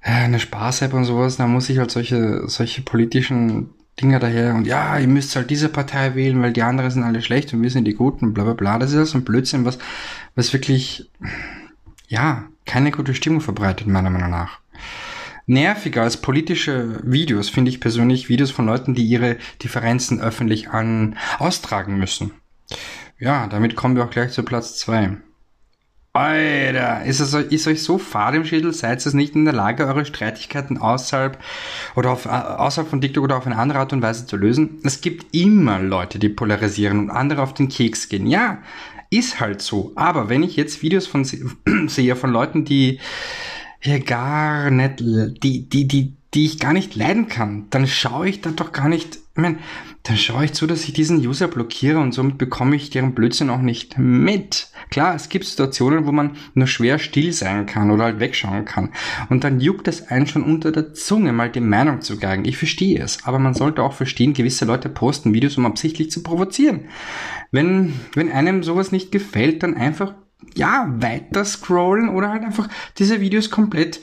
äh, 0.03 0.11
eine 0.11 0.41
Spaß-App 0.41 0.93
und 0.93 1.05
sowas, 1.05 1.37
dann 1.37 1.53
muss 1.53 1.71
ich 1.71 1.79
halt 1.79 1.93
solche, 1.93 2.49
solche 2.49 2.83
politischen 2.83 3.71
Dinge 4.01 4.19
daher 4.19 4.55
und 4.55 4.67
ja, 4.67 4.99
ihr 4.99 5.09
müsst 5.09 5.37
halt 5.37 5.51
diese 5.51 5.69
Partei 5.69 6.15
wählen, 6.15 6.41
weil 6.43 6.53
die 6.53 6.63
anderen 6.63 6.91
sind 6.91 7.03
alle 7.03 7.23
schlecht 7.23 7.53
und 7.53 7.63
wir 7.63 7.71
sind 7.71 7.85
die 7.85 7.95
Guten, 7.95 8.35
bla 8.35 8.45
bla 8.45 8.55
bla. 8.55 8.79
Das 8.79 8.91
ist 8.91 8.97
ja 8.97 9.05
so 9.05 9.19
ein 9.19 9.25
Blödsinn, 9.25 9.65
was, 9.65 9.79
was 10.35 10.53
wirklich, 10.53 11.11
ja, 12.09 12.45
keine 12.67 12.91
gute 12.91 13.15
Stimmung 13.15 13.41
verbreitet, 13.41 13.87
meiner 13.87 14.11
Meinung 14.11 14.31
nach. 14.31 14.61
Nerviger 15.47 16.03
als 16.03 16.19
politische 16.19 17.01
Videos 17.03 17.49
finde 17.49 17.71
ich 17.71 17.81
persönlich 17.81 18.29
Videos 18.29 18.51
von 18.51 18.67
Leuten, 18.67 18.95
die 18.95 19.05
ihre 19.05 19.37
Differenzen 19.63 20.21
öffentlich 20.21 20.71
an 20.71 21.17
austragen 21.39 21.99
müssen. 21.99 22.33
Ja, 23.19 23.49
damit 23.49 23.75
kommen 23.75 23.97
wir 23.97 24.05
auch 24.05 24.11
gleich 24.11 24.31
zu 24.31 24.45
Platz 24.45 24.79
zwei. 24.79 25.17
Alter, 26.13 27.05
ist, 27.05 27.21
es, 27.21 27.35
ist 27.35 27.69
euch 27.69 27.85
so 27.85 27.97
fad 27.97 28.35
im 28.35 28.45
Schädel, 28.45 28.73
seid 28.73 29.05
ihr 29.07 29.15
nicht 29.15 29.37
in 29.37 29.45
der 29.45 29.55
Lage, 29.55 29.87
eure 29.87 30.05
Streitigkeiten 30.05 30.77
außerhalb 30.77 31.39
oder 31.95 32.11
auf, 32.11 32.27
außerhalb 32.27 32.91
von 32.91 33.01
TikTok 33.01 33.23
oder 33.23 33.37
auf 33.37 33.47
eine 33.47 33.57
andere 33.57 33.79
Art 33.79 33.93
und 33.93 34.03
Weise 34.03 34.27
zu 34.27 34.37
lösen? 34.37 34.81
Es 34.83 35.01
gibt 35.01 35.35
immer 35.35 35.79
Leute, 35.79 36.19
die 36.19 36.29
polarisieren 36.29 36.99
und 36.99 37.11
andere 37.11 37.43
auf 37.43 37.55
den 37.55 37.69
Keks 37.69 38.09
gehen. 38.09 38.27
Ja, 38.27 38.59
ist 39.11 39.39
halt 39.39 39.63
so. 39.63 39.93
Aber 39.95 40.29
wenn 40.29 40.43
ich 40.43 40.57
jetzt 40.57 40.83
Videos 40.83 41.07
von 41.07 41.25
sehe 41.87 42.17
von 42.17 42.31
Leuten, 42.31 42.65
die 42.65 42.99
ja 43.83 43.99
gar 43.99 44.71
nicht, 44.71 44.99
die, 44.99 45.69
die, 45.69 45.87
die, 45.87 46.17
die 46.35 46.45
ich 46.45 46.59
gar 46.59 46.73
nicht 46.73 46.97
leiden 46.97 47.29
kann, 47.29 47.67
dann 47.71 47.87
schaue 47.87 48.29
ich 48.29 48.41
da 48.41 48.51
doch 48.51 48.73
gar 48.73 48.89
nicht, 48.89 49.17
ich 49.17 49.41
meine, 49.41 49.59
dann 50.03 50.17
schaue 50.17 50.47
ich 50.47 50.55
zu, 50.55 50.67
dass 50.67 50.85
ich 50.85 50.95
diesen 50.95 51.19
User 51.19 51.47
blockiere 51.47 51.99
und 51.99 52.13
somit 52.13 52.39
bekomme 52.39 52.75
ich 52.75 52.89
deren 52.89 53.15
Blödsinn 53.15 53.51
auch 53.51 53.61
nicht 53.61 53.99
mit. 53.99 54.69
Klar, 54.91 55.15
es 55.15 55.29
gibt 55.29 55.45
Situationen, 55.45 56.07
wo 56.07 56.13
man 56.13 56.37
nur 56.55 56.67
schwer 56.67 56.99
still 56.99 57.33
sein 57.33 57.67
kann 57.67 57.91
oder 57.91 58.05
halt 58.05 58.19
wegschauen 58.19 58.65
kann. 58.65 58.91
Und 59.29 59.45
dann 59.45 59.61
juckt 59.61 59.89
es 59.89 60.09
einen 60.09 60.27
schon 60.27 60.43
unter 60.43 60.73
der 60.73 60.95
Zunge, 60.95 61.33
mal 61.33 61.51
die 61.51 61.61
Meinung 61.61 62.01
zu 62.01 62.19
geigen. 62.19 62.47
Ich 62.47 62.57
verstehe 62.57 62.99
es, 62.99 63.25
aber 63.25 63.39
man 63.39 63.53
sollte 63.53 63.83
auch 63.83 63.93
verstehen, 63.93 64.33
gewisse 64.33 64.65
Leute 64.65 64.89
posten 64.89 65.35
Videos, 65.35 65.59
um 65.59 65.67
absichtlich 65.67 66.11
zu 66.11 66.23
provozieren. 66.23 66.87
Wenn, 67.53 67.93
wenn 68.15 68.33
einem 68.33 68.63
sowas 68.63 68.93
nicht 68.93 69.13
gefällt, 69.13 69.63
dann 69.63 69.77
einfach, 69.77 70.15
ja, 70.55 70.87
weiter 70.97 71.45
scrollen 71.45 72.09
oder 72.09 72.31
halt 72.31 72.45
einfach 72.45 72.69
diese 72.97 73.21
Videos 73.21 73.51
komplett 73.51 74.01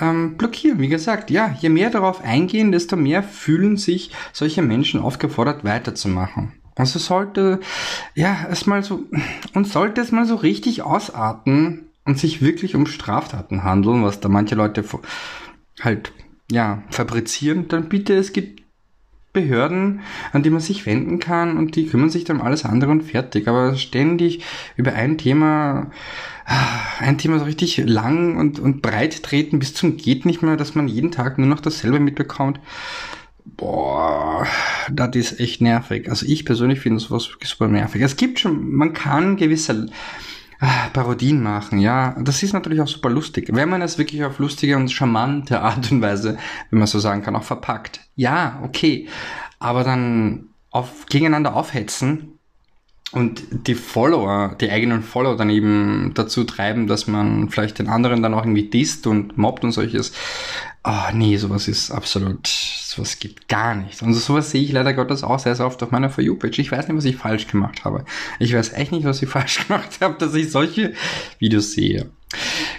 ähm, 0.00 0.36
blockieren. 0.36 0.80
Wie 0.80 0.88
gesagt, 0.88 1.30
ja, 1.30 1.54
je 1.60 1.68
mehr 1.68 1.90
darauf 1.90 2.22
eingehen, 2.22 2.72
desto 2.72 2.96
mehr 2.96 3.22
fühlen 3.22 3.76
sich 3.76 4.10
solche 4.32 4.62
Menschen 4.62 5.00
aufgefordert, 5.00 5.64
weiterzumachen. 5.64 6.52
Also 6.76 6.98
sollte, 6.98 7.60
ja, 8.14 8.46
es 8.50 8.66
mal 8.66 8.82
so, 8.82 9.04
und 9.54 9.66
sollte 9.66 10.00
es 10.00 10.12
mal 10.12 10.26
so 10.26 10.36
richtig 10.36 10.82
ausarten 10.82 11.90
und 12.04 12.18
sich 12.18 12.40
wirklich 12.40 12.76
um 12.76 12.86
Straftaten 12.86 13.64
handeln, 13.64 14.04
was 14.04 14.20
da 14.20 14.28
manche 14.28 14.54
Leute 14.54 14.84
halt, 15.80 16.12
ja, 16.50 16.82
fabrizieren, 16.90 17.68
dann 17.68 17.88
bitte, 17.88 18.14
es 18.14 18.32
gibt 18.32 18.62
Behörden, 19.32 20.00
an 20.32 20.42
die 20.42 20.50
man 20.50 20.60
sich 20.60 20.86
wenden 20.86 21.18
kann 21.18 21.58
und 21.58 21.76
die 21.76 21.86
kümmern 21.86 22.10
sich 22.10 22.24
dann 22.24 22.40
um 22.40 22.46
alles 22.46 22.64
andere 22.64 22.90
und 22.90 23.02
fertig. 23.02 23.46
Aber 23.48 23.76
ständig 23.76 24.42
über 24.76 24.94
ein 24.94 25.18
Thema 25.18 25.90
ein 27.00 27.18
Thema 27.18 27.38
so 27.38 27.44
richtig 27.44 27.76
lang 27.76 28.36
und, 28.36 28.58
und 28.58 28.80
breit 28.80 29.22
treten 29.22 29.58
bis 29.58 29.74
zum 29.74 29.98
geht 29.98 30.24
nicht 30.24 30.40
mehr, 30.42 30.56
dass 30.56 30.74
man 30.74 30.88
jeden 30.88 31.10
Tag 31.10 31.36
nur 31.36 31.46
noch 31.46 31.60
dasselbe 31.60 32.00
mitbekommt. 32.00 32.58
Boah, 33.44 34.46
das 34.90 35.14
ist 35.14 35.40
echt 35.40 35.60
nervig. 35.60 36.08
Also 36.08 36.26
ich 36.26 36.44
persönlich 36.44 36.80
finde 36.80 37.00
sowas 37.00 37.28
super 37.42 37.68
nervig. 37.68 38.02
Es 38.02 38.16
gibt 38.16 38.38
schon, 38.38 38.72
man 38.72 38.94
kann 38.94 39.36
gewisse 39.36 39.86
ah, 40.60 40.88
Parodien 40.92 41.42
machen, 41.42 41.78
ja. 41.78 42.16
Das 42.20 42.42
ist 42.42 42.52
natürlich 42.52 42.80
auch 42.80 42.88
super 42.88 43.10
lustig. 43.10 43.48
Wenn 43.52 43.68
man 43.68 43.82
es 43.82 43.98
wirklich 43.98 44.24
auf 44.24 44.38
lustige 44.38 44.76
und 44.76 44.90
charmante 44.90 45.60
Art 45.60 45.90
und 45.90 46.02
Weise, 46.02 46.38
wenn 46.70 46.78
man 46.78 46.88
so 46.88 46.98
sagen 46.98 47.22
kann, 47.22 47.36
auch 47.36 47.44
verpackt. 47.44 48.00
Ja, 48.16 48.60
okay. 48.62 49.08
Aber 49.58 49.84
dann 49.84 50.48
auf, 50.70 51.06
gegeneinander 51.06 51.54
aufhetzen, 51.54 52.38
und 53.10 53.42
die 53.66 53.74
Follower, 53.74 54.54
die 54.60 54.70
eigenen 54.70 55.02
Follower 55.02 55.36
dann 55.36 55.48
eben 55.48 56.12
dazu 56.14 56.44
treiben, 56.44 56.86
dass 56.86 57.06
man 57.06 57.48
vielleicht 57.48 57.78
den 57.78 57.88
anderen 57.88 58.22
dann 58.22 58.34
auch 58.34 58.42
irgendwie 58.42 58.68
disst 58.68 59.06
und 59.06 59.38
mobbt 59.38 59.64
und 59.64 59.72
solches. 59.72 60.12
Ah, 60.82 61.08
oh, 61.08 61.16
nee, 61.16 61.36
sowas 61.38 61.68
ist 61.68 61.90
absolut, 61.90 62.48
sowas 62.98 63.18
gibt 63.18 63.48
gar 63.48 63.74
nicht. 63.74 64.02
Und 64.02 64.12
sowas 64.14 64.50
sehe 64.50 64.62
ich 64.62 64.72
leider 64.72 64.92
Gottes 64.92 65.22
auch 65.22 65.38
sehr, 65.38 65.54
sehr 65.54 65.66
oft 65.66 65.82
auf 65.82 65.90
meiner 65.90 66.10
For 66.10 66.22
You-Page. 66.22 66.58
Ich 66.58 66.72
weiß 66.72 66.88
nicht, 66.88 66.96
was 66.96 67.04
ich 67.04 67.16
falsch 67.16 67.46
gemacht 67.46 67.84
habe. 67.84 68.04
Ich 68.38 68.54
weiß 68.54 68.72
echt 68.72 68.92
nicht, 68.92 69.04
was 69.04 69.22
ich 69.22 69.28
falsch 69.36 69.66
gemacht 69.66 70.00
habe, 70.00 70.16
dass 70.18 70.34
ich 70.34 70.50
solche 70.50 70.94
Videos 71.38 71.72
sehe. 71.72 72.10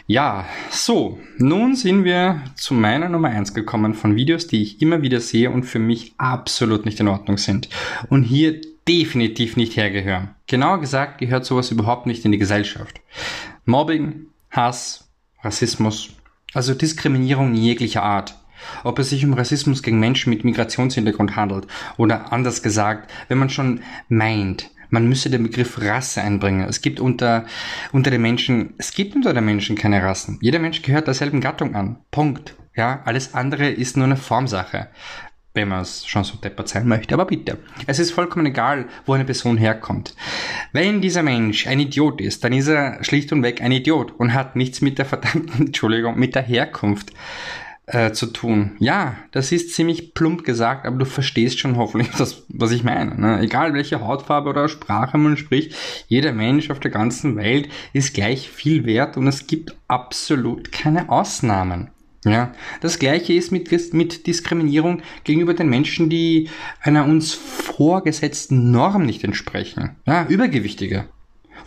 Ja, 0.06 0.46
so, 0.70 1.20
nun 1.38 1.76
sind 1.76 2.04
wir 2.04 2.42
zu 2.56 2.74
meiner 2.74 3.10
Nummer 3.10 3.30
eins 3.30 3.54
gekommen 3.54 3.94
von 3.94 4.16
Videos, 4.16 4.48
die 4.48 4.62
ich 4.62 4.82
immer 4.82 5.02
wieder 5.02 5.22
sehe 5.22 5.50
und 5.50 5.64
für 5.64 5.80
mich 5.80 6.14
absolut 6.18 6.86
nicht 6.86 7.00
in 7.00 7.08
Ordnung 7.08 7.38
sind. 7.38 7.70
Und 8.10 8.24
hier 8.24 8.62
definitiv 8.88 9.56
nicht 9.56 9.76
hergehören. 9.76 10.30
Genauer 10.48 10.82
gesagt 10.82 11.20
gehört 11.20 11.46
sowas 11.46 11.72
überhaupt 11.72 12.06
nicht 12.06 12.26
in 12.26 12.32
die 12.32 12.38
Gesellschaft. 12.38 13.02
Mobbing, 13.66 14.28
Hass, 14.52 15.08
Rassismus, 15.42 16.10
also 16.54 16.74
Diskriminierung 16.74 17.54
jeglicher 17.54 18.04
Art. 18.04 18.39
Ob 18.84 19.00
es 19.00 19.10
sich 19.10 19.26
um 19.26 19.34
Rassismus 19.34 19.84
gegen 19.84 20.00
Menschen 20.00 20.30
mit 20.30 20.44
Migrationshintergrund 20.44 21.36
handelt 21.36 21.68
oder 21.98 22.32
anders 22.32 22.62
gesagt, 22.64 23.12
wenn 23.28 23.38
man 23.38 23.50
schon 23.50 23.82
meint, 24.08 24.70
man 24.90 25.08
müsse 25.08 25.30
den 25.30 25.44
Begriff 25.44 25.80
Rasse 25.82 26.22
einbringen. 26.22 26.68
Es 26.68 26.82
gibt 26.82 27.00
unter, 27.00 27.46
unter 27.92 28.10
den 28.10 28.22
Menschen, 28.22 28.74
es 28.78 28.94
gibt 28.94 29.16
unter 29.16 29.34
den 29.34 29.46
Menschen 29.46 29.76
keine 29.76 30.02
Rassen. 30.02 30.40
Jeder 30.42 30.60
Mensch 30.60 30.82
gehört 30.82 31.08
derselben 31.08 31.42
Gattung 31.42 31.76
an. 31.76 31.98
Punkt. 32.12 32.56
Ja, 32.76 33.02
alles 33.06 33.34
andere 33.34 33.70
ist 33.70 33.98
nur 33.98 34.06
eine 34.06 34.18
Formsache 34.18 34.90
wenn 35.54 35.68
man 35.68 35.82
es 35.82 36.06
schon 36.06 36.24
so 36.24 36.38
deppert 36.38 36.70
sein 36.70 36.88
möchte, 36.88 37.14
aber 37.14 37.26
bitte. 37.26 37.58
Es 37.88 38.00
ist 38.00 38.12
vollkommen 38.12 38.46
egal, 38.46 38.86
wo 39.06 39.14
eine 39.14 39.26
Person 39.26 39.58
herkommt. 39.58 40.16
Wenn 40.72 41.02
dieser 41.02 41.24
Mensch 41.24 41.68
ein 41.68 41.80
Idiot 41.80 42.22
ist, 42.22 42.44
dann 42.44 42.54
ist 42.54 42.68
er 42.68 43.04
schlicht 43.04 43.32
und 43.34 43.44
weg 43.44 43.62
ein 43.62 43.72
Idiot 43.72 44.12
und 44.18 44.34
hat 44.34 44.56
nichts 44.56 44.82
mit 44.82 44.98
der 44.98 45.06
verdammten, 45.06 45.68
Entschuldigung, 45.68 46.18
mit 46.18 46.36
der 46.36 46.44
Herkunft 46.44 47.12
äh, 47.90 48.12
zu 48.12 48.28
tun. 48.28 48.72
Ja, 48.80 49.16
das 49.32 49.52
ist 49.52 49.74
ziemlich 49.74 50.14
plump 50.14 50.44
gesagt, 50.44 50.86
aber 50.86 50.98
du 50.98 51.06
verstehst 51.06 51.60
schon 51.60 51.76
hoffentlich, 51.76 52.10
das, 52.18 52.44
was 52.48 52.72
ich 52.72 52.84
meine. 52.84 53.20
Ne? 53.20 53.40
Egal 53.42 53.74
welche 53.74 54.02
Hautfarbe 54.02 54.50
oder 54.50 54.70
Sprache 54.70 55.18
man 55.18 55.38
spricht, 55.38 55.76
jeder 56.08 56.32
Mensch 56.32 56.70
auf 56.70 56.80
der 56.80 56.92
ganzen 56.92 57.36
Welt 57.36 57.70
ist 57.94 58.14
gleich 58.14 58.50
viel 58.50 58.86
wert 58.86 59.18
und 59.18 59.28
es 59.28 59.48
gibt 59.48 59.76
absolut 59.88 60.72
keine 60.72 61.10
Ausnahmen. 61.10 61.90
Ja, 62.26 62.54
das 62.82 63.00
gleiche 63.00 63.34
ist 63.34 63.52
mit, 63.52 63.72
mit 63.94 64.28
Diskriminierung 64.28 65.02
gegenüber 65.24 65.54
den 65.54 65.70
Menschen, 65.70 66.10
die 66.10 66.50
einer 66.82 67.06
uns 67.06 67.34
vorgesetzten 67.34 68.72
Norm 68.72 69.06
nicht 69.06 69.24
entsprechen. 69.24 69.96
Ja, 70.06 70.26
Übergewichtige. 70.28 71.06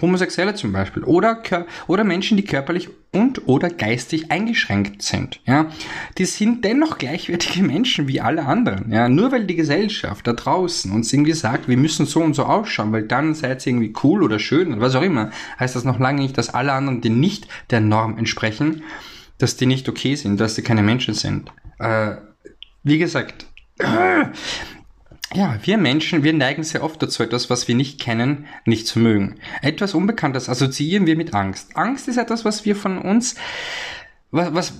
Homosexuelle 0.02 0.54
zum 0.54 0.72
Beispiel 0.72 1.04
oder, 1.04 1.42
oder 1.86 2.04
Menschen, 2.04 2.36
die 2.36 2.44
körperlich 2.44 2.90
und 3.12 3.46
oder 3.46 3.68
geistig 3.68 4.30
eingeschränkt 4.30 5.02
sind. 5.02 5.40
Ja, 5.46 5.70
die 6.16 6.24
sind 6.24 6.64
dennoch 6.64 6.96
gleichwertige 6.96 7.62
Menschen 7.62 8.08
wie 8.08 8.20
alle 8.20 8.46
anderen. 8.46 8.90
Ja, 8.90 9.08
nur 9.08 9.30
weil 9.30 9.44
die 9.44 9.54
Gesellschaft 9.54 10.26
da 10.26 10.32
draußen 10.32 10.90
uns 10.90 11.12
irgendwie 11.12 11.34
sagt, 11.34 11.68
wir 11.68 11.76
müssen 11.76 12.06
so 12.06 12.20
und 12.20 12.34
so 12.34 12.44
ausschauen, 12.44 12.90
weil 12.92 13.06
dann 13.06 13.34
seid 13.34 13.66
ihr 13.66 13.72
irgendwie 13.72 13.92
cool 14.02 14.22
oder 14.22 14.38
schön 14.38 14.72
oder 14.72 14.80
was 14.80 14.94
auch 14.94 15.02
immer, 15.02 15.30
heißt 15.60 15.76
das 15.76 15.84
noch 15.84 15.98
lange 15.98 16.22
nicht, 16.22 16.38
dass 16.38 16.54
alle 16.54 16.72
anderen, 16.72 17.02
die 17.02 17.10
nicht 17.10 17.48
der 17.70 17.80
Norm 17.80 18.16
entsprechen, 18.16 18.82
dass 19.36 19.56
die 19.56 19.66
nicht 19.66 19.88
okay 19.88 20.14
sind, 20.14 20.40
dass 20.40 20.54
die 20.54 20.62
keine 20.62 20.82
Menschen 20.82 21.14
sind. 21.14 21.52
Äh, 21.78 22.16
wie 22.82 22.98
gesagt, 22.98 23.46
ja, 25.34 25.58
wir 25.62 25.78
Menschen, 25.78 26.24
wir 26.24 26.32
neigen 26.32 26.62
sehr 26.62 26.84
oft 26.84 27.02
dazu, 27.02 27.22
etwas, 27.22 27.48
was 27.48 27.68
wir 27.68 27.74
nicht 27.74 28.00
kennen, 28.00 28.46
nicht 28.64 28.86
zu 28.86 28.98
mögen. 28.98 29.36
Etwas 29.62 29.94
Unbekanntes 29.94 30.48
assoziieren 30.48 31.06
wir 31.06 31.16
mit 31.16 31.34
Angst. 31.34 31.76
Angst 31.76 32.08
ist 32.08 32.18
etwas, 32.18 32.44
was 32.44 32.64
wir 32.64 32.76
von 32.76 32.98
uns, 32.98 33.34
was, 34.30 34.52
was 34.54 34.72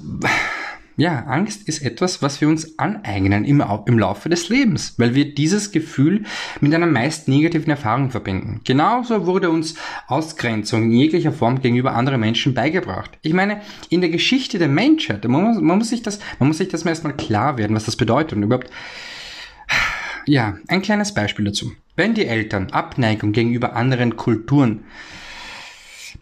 ja, 0.98 1.24
Angst 1.24 1.68
ist 1.68 1.82
etwas, 1.82 2.20
was 2.20 2.40
wir 2.42 2.48
uns 2.48 2.78
aneignen 2.78 3.44
im, 3.44 3.64
im 3.86 3.98
Laufe 3.98 4.28
des 4.28 4.50
Lebens, 4.50 4.94
weil 4.98 5.14
wir 5.14 5.34
dieses 5.34 5.72
Gefühl 5.72 6.24
mit 6.60 6.74
einer 6.74 6.86
meist 6.86 7.28
negativen 7.28 7.70
Erfahrung 7.70 8.10
verbinden. 8.10 8.60
Genauso 8.64 9.24
wurde 9.24 9.48
uns 9.48 9.74
Ausgrenzung 10.06 10.84
in 10.84 10.92
jeglicher 10.92 11.32
Form 11.32 11.62
gegenüber 11.62 11.94
anderen 11.94 12.20
Menschen 12.20 12.52
beigebracht. 12.52 13.18
Ich 13.22 13.32
meine, 13.32 13.62
in 13.88 14.02
der 14.02 14.10
Geschichte 14.10 14.58
der 14.58 14.68
Menschheit, 14.68 15.26
man 15.26 15.44
muss, 15.44 15.60
man 15.62 15.78
muss 15.78 15.88
sich 15.88 16.02
das, 16.02 16.18
man 16.38 16.48
muss 16.48 16.58
sich 16.58 16.68
das 16.68 16.84
mal 16.84 16.90
erstmal 16.90 17.16
klar 17.16 17.56
werden, 17.56 17.74
was 17.74 17.86
das 17.86 17.96
bedeutet 17.96 18.34
und 18.36 18.42
überhaupt, 18.42 18.70
ja, 20.26 20.56
ein 20.68 20.82
kleines 20.82 21.14
Beispiel 21.14 21.44
dazu. 21.44 21.72
Wenn 21.96 22.14
die 22.14 22.26
Eltern 22.26 22.70
Abneigung 22.70 23.32
gegenüber 23.32 23.76
anderen 23.76 24.16
Kulturen 24.16 24.84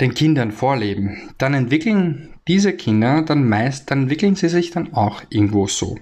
den 0.00 0.14
Kindern 0.14 0.52
vorleben, 0.52 1.30
dann 1.38 1.54
entwickeln 1.54 2.34
diese 2.48 2.72
Kinder 2.72 3.22
dann 3.22 3.48
meist, 3.48 3.90
dann 3.90 4.02
entwickeln 4.02 4.34
sie 4.34 4.48
sich 4.48 4.70
dann 4.70 4.92
auch 4.94 5.22
irgendwo 5.30 5.66
so. 5.66 5.98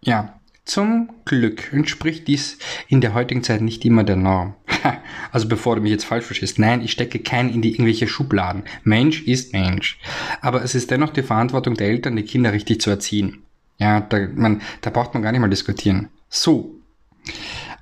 Ja, 0.00 0.40
zum 0.64 1.10
Glück 1.24 1.72
entspricht 1.72 2.28
dies 2.28 2.58
in 2.88 3.00
der 3.00 3.14
heutigen 3.14 3.42
Zeit 3.42 3.62
nicht 3.62 3.84
immer 3.84 4.04
der 4.04 4.16
Norm. 4.16 4.54
Also 5.30 5.48
bevor 5.48 5.76
du 5.76 5.82
mich 5.82 5.90
jetzt 5.90 6.04
falsch 6.04 6.26
verstehst, 6.26 6.58
nein, 6.58 6.82
ich 6.82 6.92
stecke 6.92 7.18
keinen 7.18 7.48
in 7.48 7.62
die 7.62 7.72
irgendwelche 7.72 8.06
Schubladen. 8.06 8.64
Mensch 8.84 9.22
ist 9.22 9.54
Mensch. 9.54 9.98
Aber 10.42 10.62
es 10.62 10.74
ist 10.74 10.90
dennoch 10.90 11.10
die 11.10 11.22
Verantwortung 11.22 11.74
der 11.74 11.88
Eltern, 11.88 12.16
die 12.16 12.22
Kinder 12.22 12.52
richtig 12.52 12.82
zu 12.82 12.90
erziehen. 12.90 13.42
Ja, 13.78 14.00
da, 14.00 14.28
man, 14.34 14.60
da 14.82 14.90
braucht 14.90 15.14
man 15.14 15.22
gar 15.22 15.32
nicht 15.32 15.40
mal 15.40 15.48
diskutieren. 15.48 16.08
So, 16.28 16.74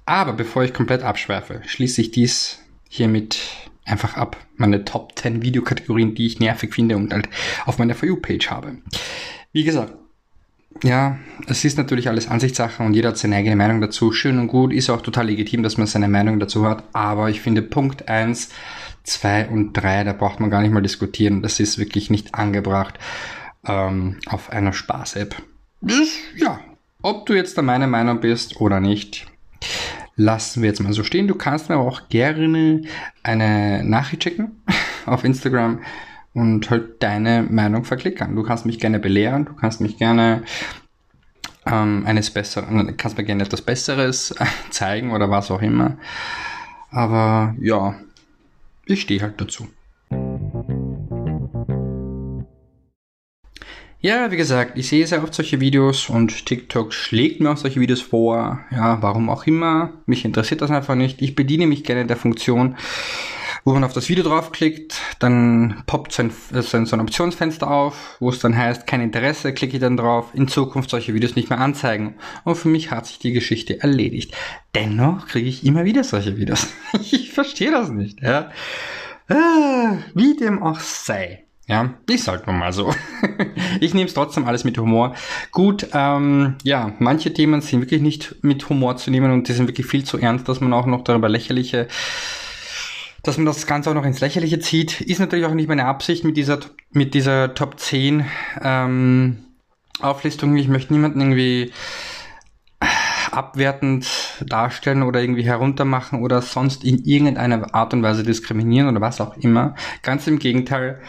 aber 0.06 0.32
bevor 0.32 0.64
ich 0.64 0.74
komplett 0.74 1.02
abschweife, 1.02 1.62
schließe 1.66 2.00
ich 2.00 2.10
dies 2.10 2.58
hiermit 2.88 3.38
einfach 3.84 4.16
ab. 4.16 4.36
Meine 4.56 4.84
Top 4.84 5.18
10 5.18 5.42
Videokategorien, 5.42 6.14
die 6.14 6.26
ich 6.26 6.40
nervig 6.40 6.74
finde 6.74 6.96
und 6.96 7.12
halt 7.12 7.28
auf 7.66 7.78
meiner 7.78 7.94
For 7.94 8.08
You-Page 8.08 8.50
habe. 8.50 8.78
Wie 9.52 9.64
gesagt, 9.64 9.94
ja, 10.82 11.18
es 11.46 11.64
ist 11.64 11.76
natürlich 11.76 12.08
alles 12.08 12.28
Ansichtssache 12.28 12.82
und 12.82 12.94
jeder 12.94 13.10
hat 13.10 13.18
seine 13.18 13.36
eigene 13.36 13.56
Meinung 13.56 13.80
dazu. 13.80 14.12
Schön 14.12 14.38
und 14.38 14.48
gut, 14.48 14.72
ist 14.72 14.88
auch 14.88 15.02
total 15.02 15.26
legitim, 15.26 15.62
dass 15.62 15.76
man 15.76 15.86
seine 15.86 16.08
Meinung 16.08 16.38
dazu 16.38 16.66
hat. 16.66 16.84
Aber 16.92 17.28
ich 17.28 17.40
finde 17.40 17.62
Punkt 17.62 18.08
1, 18.08 18.50
2 19.02 19.48
und 19.48 19.72
3, 19.74 20.04
da 20.04 20.12
braucht 20.12 20.40
man 20.40 20.50
gar 20.50 20.62
nicht 20.62 20.72
mal 20.72 20.82
diskutieren. 20.82 21.42
Das 21.42 21.60
ist 21.60 21.78
wirklich 21.78 22.10
nicht 22.10 22.34
angebracht 22.34 22.98
ähm, 23.66 24.18
auf 24.26 24.50
einer 24.50 24.72
Spaß-App. 24.72 25.34
Ja, 26.36 26.60
ob 27.02 27.26
du 27.26 27.34
jetzt 27.34 27.56
der 27.56 27.64
meiner 27.64 27.86
Meinung 27.86 28.20
bist 28.20 28.60
oder 28.60 28.80
nicht, 28.80 29.26
lassen 30.16 30.62
wir 30.62 30.68
jetzt 30.68 30.82
mal 30.82 30.92
so 30.92 31.04
stehen. 31.04 31.28
Du 31.28 31.34
kannst 31.34 31.68
mir 31.68 31.76
aber 31.76 31.86
auch 31.86 32.08
gerne 32.08 32.82
eine 33.22 33.82
Nachricht 33.84 34.24
schicken 34.24 34.62
auf 35.06 35.24
Instagram 35.24 35.80
und 36.34 36.70
halt 36.70 37.02
deine 37.02 37.42
Meinung 37.42 37.84
verklickern. 37.84 38.36
Du 38.36 38.42
kannst 38.42 38.66
mich 38.66 38.78
gerne 38.78 38.98
belehren, 38.98 39.46
du 39.46 39.54
kannst 39.54 39.80
mich 39.80 39.98
gerne 39.98 40.42
ähm, 41.66 42.04
eines 42.06 42.30
besseren, 42.30 42.96
kannst 42.96 43.18
mir 43.18 43.24
gerne 43.24 43.42
etwas 43.42 43.62
Besseres 43.62 44.34
zeigen 44.70 45.12
oder 45.12 45.30
was 45.30 45.50
auch 45.50 45.62
immer. 45.62 45.96
Aber 46.90 47.54
ja, 47.60 47.94
ich 48.86 49.02
stehe 49.02 49.22
halt 49.22 49.40
dazu. 49.40 49.68
Ja, 54.02 54.30
wie 54.30 54.38
gesagt, 54.38 54.78
ich 54.78 54.88
sehe 54.88 55.06
sehr 55.06 55.22
oft 55.22 55.34
solche 55.34 55.60
Videos 55.60 56.08
und 56.08 56.46
TikTok 56.46 56.94
schlägt 56.94 57.40
mir 57.40 57.50
auch 57.50 57.58
solche 57.58 57.80
Videos 57.80 58.00
vor. 58.00 58.60
Ja, 58.70 59.02
warum 59.02 59.28
auch 59.28 59.46
immer. 59.46 59.92
Mich 60.06 60.24
interessiert 60.24 60.62
das 60.62 60.70
einfach 60.70 60.94
nicht. 60.94 61.20
Ich 61.20 61.34
bediene 61.34 61.66
mich 61.66 61.84
gerne 61.84 62.06
der 62.06 62.16
Funktion, 62.16 62.76
wo 63.62 63.74
man 63.74 63.84
auf 63.84 63.92
das 63.92 64.08
Video 64.08 64.24
draufklickt, 64.24 64.98
dann 65.18 65.82
poppt 65.86 66.12
so 66.12 66.22
ein, 66.22 66.32
so 66.86 66.96
ein 66.96 67.00
Optionsfenster 67.00 67.70
auf, 67.70 68.16
wo 68.20 68.30
es 68.30 68.38
dann 68.38 68.56
heißt, 68.56 68.86
kein 68.86 69.02
Interesse, 69.02 69.52
klicke 69.52 69.76
ich 69.76 69.82
dann 69.82 69.98
drauf, 69.98 70.30
in 70.32 70.48
Zukunft 70.48 70.88
solche 70.88 71.12
Videos 71.12 71.36
nicht 71.36 71.50
mehr 71.50 71.60
anzeigen. 71.60 72.14
Und 72.44 72.54
für 72.54 72.68
mich 72.68 72.90
hat 72.90 73.04
sich 73.04 73.18
die 73.18 73.32
Geschichte 73.32 73.82
erledigt. 73.82 74.34
Dennoch 74.74 75.26
kriege 75.26 75.50
ich 75.50 75.66
immer 75.66 75.84
wieder 75.84 76.04
solche 76.04 76.38
Videos. 76.38 76.68
ich 77.12 77.32
verstehe 77.32 77.70
das 77.70 77.90
nicht, 77.90 78.22
ja. 78.22 78.50
Ah, 79.28 79.98
wie 80.14 80.36
dem 80.36 80.62
auch 80.62 80.80
sei. 80.80 81.44
Ja, 81.70 81.94
ist 82.08 82.26
halt 82.26 82.48
nun 82.48 82.58
mal 82.58 82.72
so. 82.72 82.92
ich 83.80 83.94
nehme 83.94 84.08
es 84.08 84.14
trotzdem 84.14 84.44
alles 84.44 84.64
mit 84.64 84.76
Humor. 84.76 85.14
Gut, 85.52 85.86
ähm, 85.92 86.56
ja, 86.64 86.94
manche 86.98 87.32
Themen 87.32 87.60
sind 87.60 87.80
wirklich 87.80 88.02
nicht 88.02 88.42
mit 88.42 88.68
Humor 88.68 88.96
zu 88.96 89.12
nehmen 89.12 89.30
und 89.30 89.46
die 89.46 89.52
sind 89.52 89.68
wirklich 89.68 89.86
viel 89.86 90.02
zu 90.02 90.18
ernst, 90.18 90.48
dass 90.48 90.60
man 90.60 90.72
auch 90.72 90.86
noch 90.86 91.04
darüber 91.04 91.28
lächerliche, 91.28 91.86
dass 93.22 93.36
man 93.36 93.46
das 93.46 93.68
Ganze 93.68 93.88
auch 93.88 93.94
noch 93.94 94.04
ins 94.04 94.18
Lächerliche 94.18 94.58
zieht. 94.58 95.00
Ist 95.00 95.20
natürlich 95.20 95.44
auch 95.44 95.54
nicht 95.54 95.68
meine 95.68 95.84
Absicht 95.84 96.24
mit 96.24 96.36
dieser, 96.36 96.58
mit 96.90 97.14
dieser 97.14 97.54
Top 97.54 97.78
10 97.78 98.24
ähm, 98.64 99.44
Auflistung. 100.00 100.56
Ich 100.56 100.66
möchte 100.66 100.92
niemanden 100.92 101.20
irgendwie 101.20 101.70
abwertend 103.30 104.08
darstellen 104.44 105.04
oder 105.04 105.20
irgendwie 105.20 105.44
heruntermachen 105.44 106.20
oder 106.20 106.42
sonst 106.42 106.82
in 106.82 107.04
irgendeiner 107.04 107.72
Art 107.76 107.94
und 107.94 108.02
Weise 108.02 108.24
diskriminieren 108.24 108.88
oder 108.88 109.00
was 109.00 109.20
auch 109.20 109.36
immer. 109.36 109.76
Ganz 110.02 110.26
im 110.26 110.40
Gegenteil. 110.40 111.00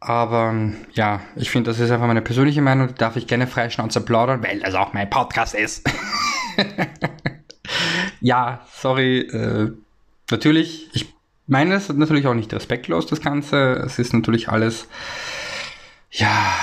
Aber 0.00 0.54
ja, 0.94 1.20
ich 1.36 1.50
finde, 1.50 1.70
das 1.70 1.78
ist 1.78 1.90
einfach 1.90 2.06
meine 2.06 2.22
persönliche 2.22 2.62
Meinung. 2.62 2.88
Die 2.88 2.94
darf 2.94 3.16
ich 3.16 3.26
gerne 3.26 3.46
freischnauze 3.46 4.00
plaudern, 4.00 4.42
weil 4.42 4.60
das 4.60 4.74
auch 4.74 4.94
mein 4.94 5.10
Podcast 5.10 5.54
ist. 5.54 5.86
ja, 8.20 8.64
sorry. 8.72 9.20
Äh, 9.20 9.72
natürlich, 10.30 10.88
ich 10.94 11.12
meine 11.46 11.74
es 11.74 11.90
natürlich 11.90 12.26
auch 12.26 12.34
nicht 12.34 12.52
respektlos, 12.54 13.06
das 13.06 13.20
Ganze. 13.20 13.72
Es 13.72 13.98
ist 13.98 14.14
natürlich 14.14 14.48
alles, 14.48 14.88
ja, 16.10 16.54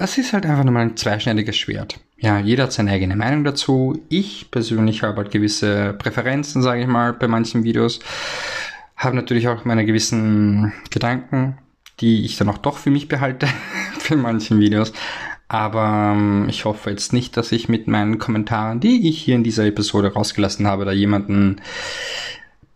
es 0.00 0.16
ist 0.16 0.32
halt 0.32 0.46
einfach 0.46 0.64
nur 0.64 0.72
mal 0.72 0.80
ein 0.80 0.96
zweischneidiges 0.96 1.58
Schwert. 1.58 2.00
Ja, 2.16 2.38
jeder 2.38 2.64
hat 2.64 2.72
seine 2.72 2.92
eigene 2.92 3.14
Meinung 3.14 3.44
dazu. 3.44 4.02
Ich 4.08 4.50
persönlich 4.50 5.02
habe 5.02 5.18
halt 5.18 5.30
gewisse 5.30 5.92
Präferenzen, 5.92 6.62
sage 6.62 6.80
ich 6.80 6.86
mal, 6.86 7.12
bei 7.12 7.28
manchen 7.28 7.62
Videos. 7.62 8.00
Habe 8.96 9.16
natürlich 9.16 9.48
auch 9.48 9.66
meine 9.66 9.84
gewissen 9.84 10.72
Gedanken 10.90 11.58
die 12.00 12.24
ich 12.24 12.36
dann 12.36 12.48
auch 12.48 12.58
doch 12.58 12.78
für 12.78 12.90
mich 12.90 13.08
behalte, 13.08 13.48
für 13.98 14.16
manchen 14.16 14.60
Videos. 14.60 14.92
Aber 15.48 16.12
ähm, 16.14 16.48
ich 16.48 16.64
hoffe 16.64 16.90
jetzt 16.90 17.12
nicht, 17.12 17.36
dass 17.36 17.52
ich 17.52 17.68
mit 17.68 17.86
meinen 17.86 18.18
Kommentaren, 18.18 18.80
die 18.80 19.08
ich 19.08 19.22
hier 19.22 19.36
in 19.36 19.44
dieser 19.44 19.64
Episode 19.64 20.12
rausgelassen 20.12 20.66
habe, 20.66 20.84
da 20.84 20.92
jemanden 20.92 21.60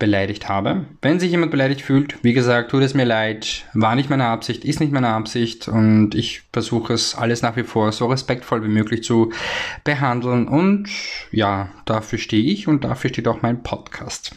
beleidigt 0.00 0.48
habe. 0.48 0.86
Wenn 1.02 1.20
sich 1.20 1.30
jemand 1.30 1.52
beleidigt 1.52 1.82
fühlt, 1.82 2.16
wie 2.24 2.32
gesagt, 2.32 2.70
tut 2.70 2.82
es 2.82 2.94
mir 2.94 3.04
leid, 3.04 3.66
war 3.74 3.94
nicht 3.94 4.08
meine 4.10 4.24
Absicht, 4.24 4.64
ist 4.64 4.80
nicht 4.80 4.92
meine 4.92 5.08
Absicht 5.08 5.68
und 5.68 6.14
ich 6.16 6.42
versuche 6.52 6.94
es 6.94 7.14
alles 7.14 7.42
nach 7.42 7.56
wie 7.56 7.64
vor 7.64 7.92
so 7.92 8.06
respektvoll 8.06 8.64
wie 8.64 8.68
möglich 8.68 9.04
zu 9.04 9.30
behandeln 9.84 10.48
und 10.48 10.88
ja, 11.30 11.68
dafür 11.84 12.18
stehe 12.18 12.50
ich 12.50 12.66
und 12.66 12.82
dafür 12.82 13.10
steht 13.10 13.28
auch 13.28 13.42
mein 13.42 13.62
Podcast. 13.62 14.34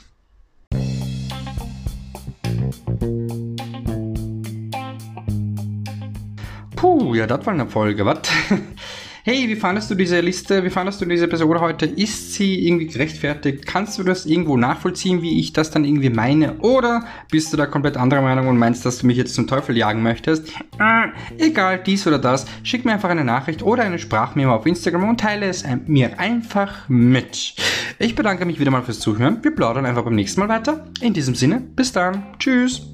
Puh, 6.84 7.16
ja, 7.16 7.26
das 7.26 7.46
war 7.46 7.54
eine 7.54 7.66
Folge, 7.66 8.06
was? 8.06 8.20
hey, 9.24 9.48
wie 9.48 9.56
fandest 9.56 9.90
du 9.90 9.96
diese 9.96 10.20
Liste, 10.20 10.66
wie 10.66 10.70
fandest 10.70 11.00
du 11.00 11.06
diese 11.06 11.24
Episode 11.24 11.62
heute? 11.62 11.86
Ist 11.86 12.34
sie 12.34 12.68
irgendwie 12.68 12.88
gerechtfertigt? 12.88 13.66
Kannst 13.66 13.98
du 13.98 14.04
das 14.04 14.26
irgendwo 14.26 14.58
nachvollziehen, 14.58 15.22
wie 15.22 15.40
ich 15.40 15.54
das 15.54 15.72
dann 15.72 15.86
irgendwie 15.86 16.10
meine? 16.10 16.58
Oder 16.60 17.06
bist 17.32 17.54
du 17.54 17.56
da 17.56 17.68
komplett 17.68 17.96
anderer 17.96 18.22
Meinung 18.22 18.50
und 18.50 18.58
meinst, 18.58 18.86
dass 18.86 18.98
du 18.98 19.08
mich 19.08 19.16
jetzt 19.16 19.34
zum 19.34 19.48
Teufel 19.48 19.78
jagen 19.78 20.04
möchtest? 20.04 20.50
Äh, 20.78 21.08
egal, 21.38 21.82
dies 21.82 22.06
oder 22.06 22.20
das, 22.20 22.46
schick 22.64 22.84
mir 22.84 22.92
einfach 22.92 23.10
eine 23.10 23.24
Nachricht 23.24 23.64
oder 23.64 23.84
eine 23.84 23.98
Sprachmemo 23.98 24.54
auf 24.54 24.66
Instagram 24.66 25.08
und 25.08 25.22
teile 25.22 25.46
es 25.46 25.64
mir 25.88 26.20
einfach 26.20 26.90
mit. 26.90 27.56
Ich 27.98 28.14
bedanke 28.14 28.44
mich 28.44 28.60
wieder 28.60 28.72
mal 28.72 28.84
fürs 28.84 29.00
Zuhören. 29.00 29.42
Wir 29.42 29.56
plaudern 29.56 29.86
einfach 29.86 30.04
beim 30.04 30.16
nächsten 30.16 30.42
Mal 30.42 30.50
weiter. 30.50 30.86
In 31.00 31.14
diesem 31.14 31.36
Sinne, 31.36 31.62
bis 31.62 31.94
dann. 31.94 32.26
Tschüss. 32.40 32.93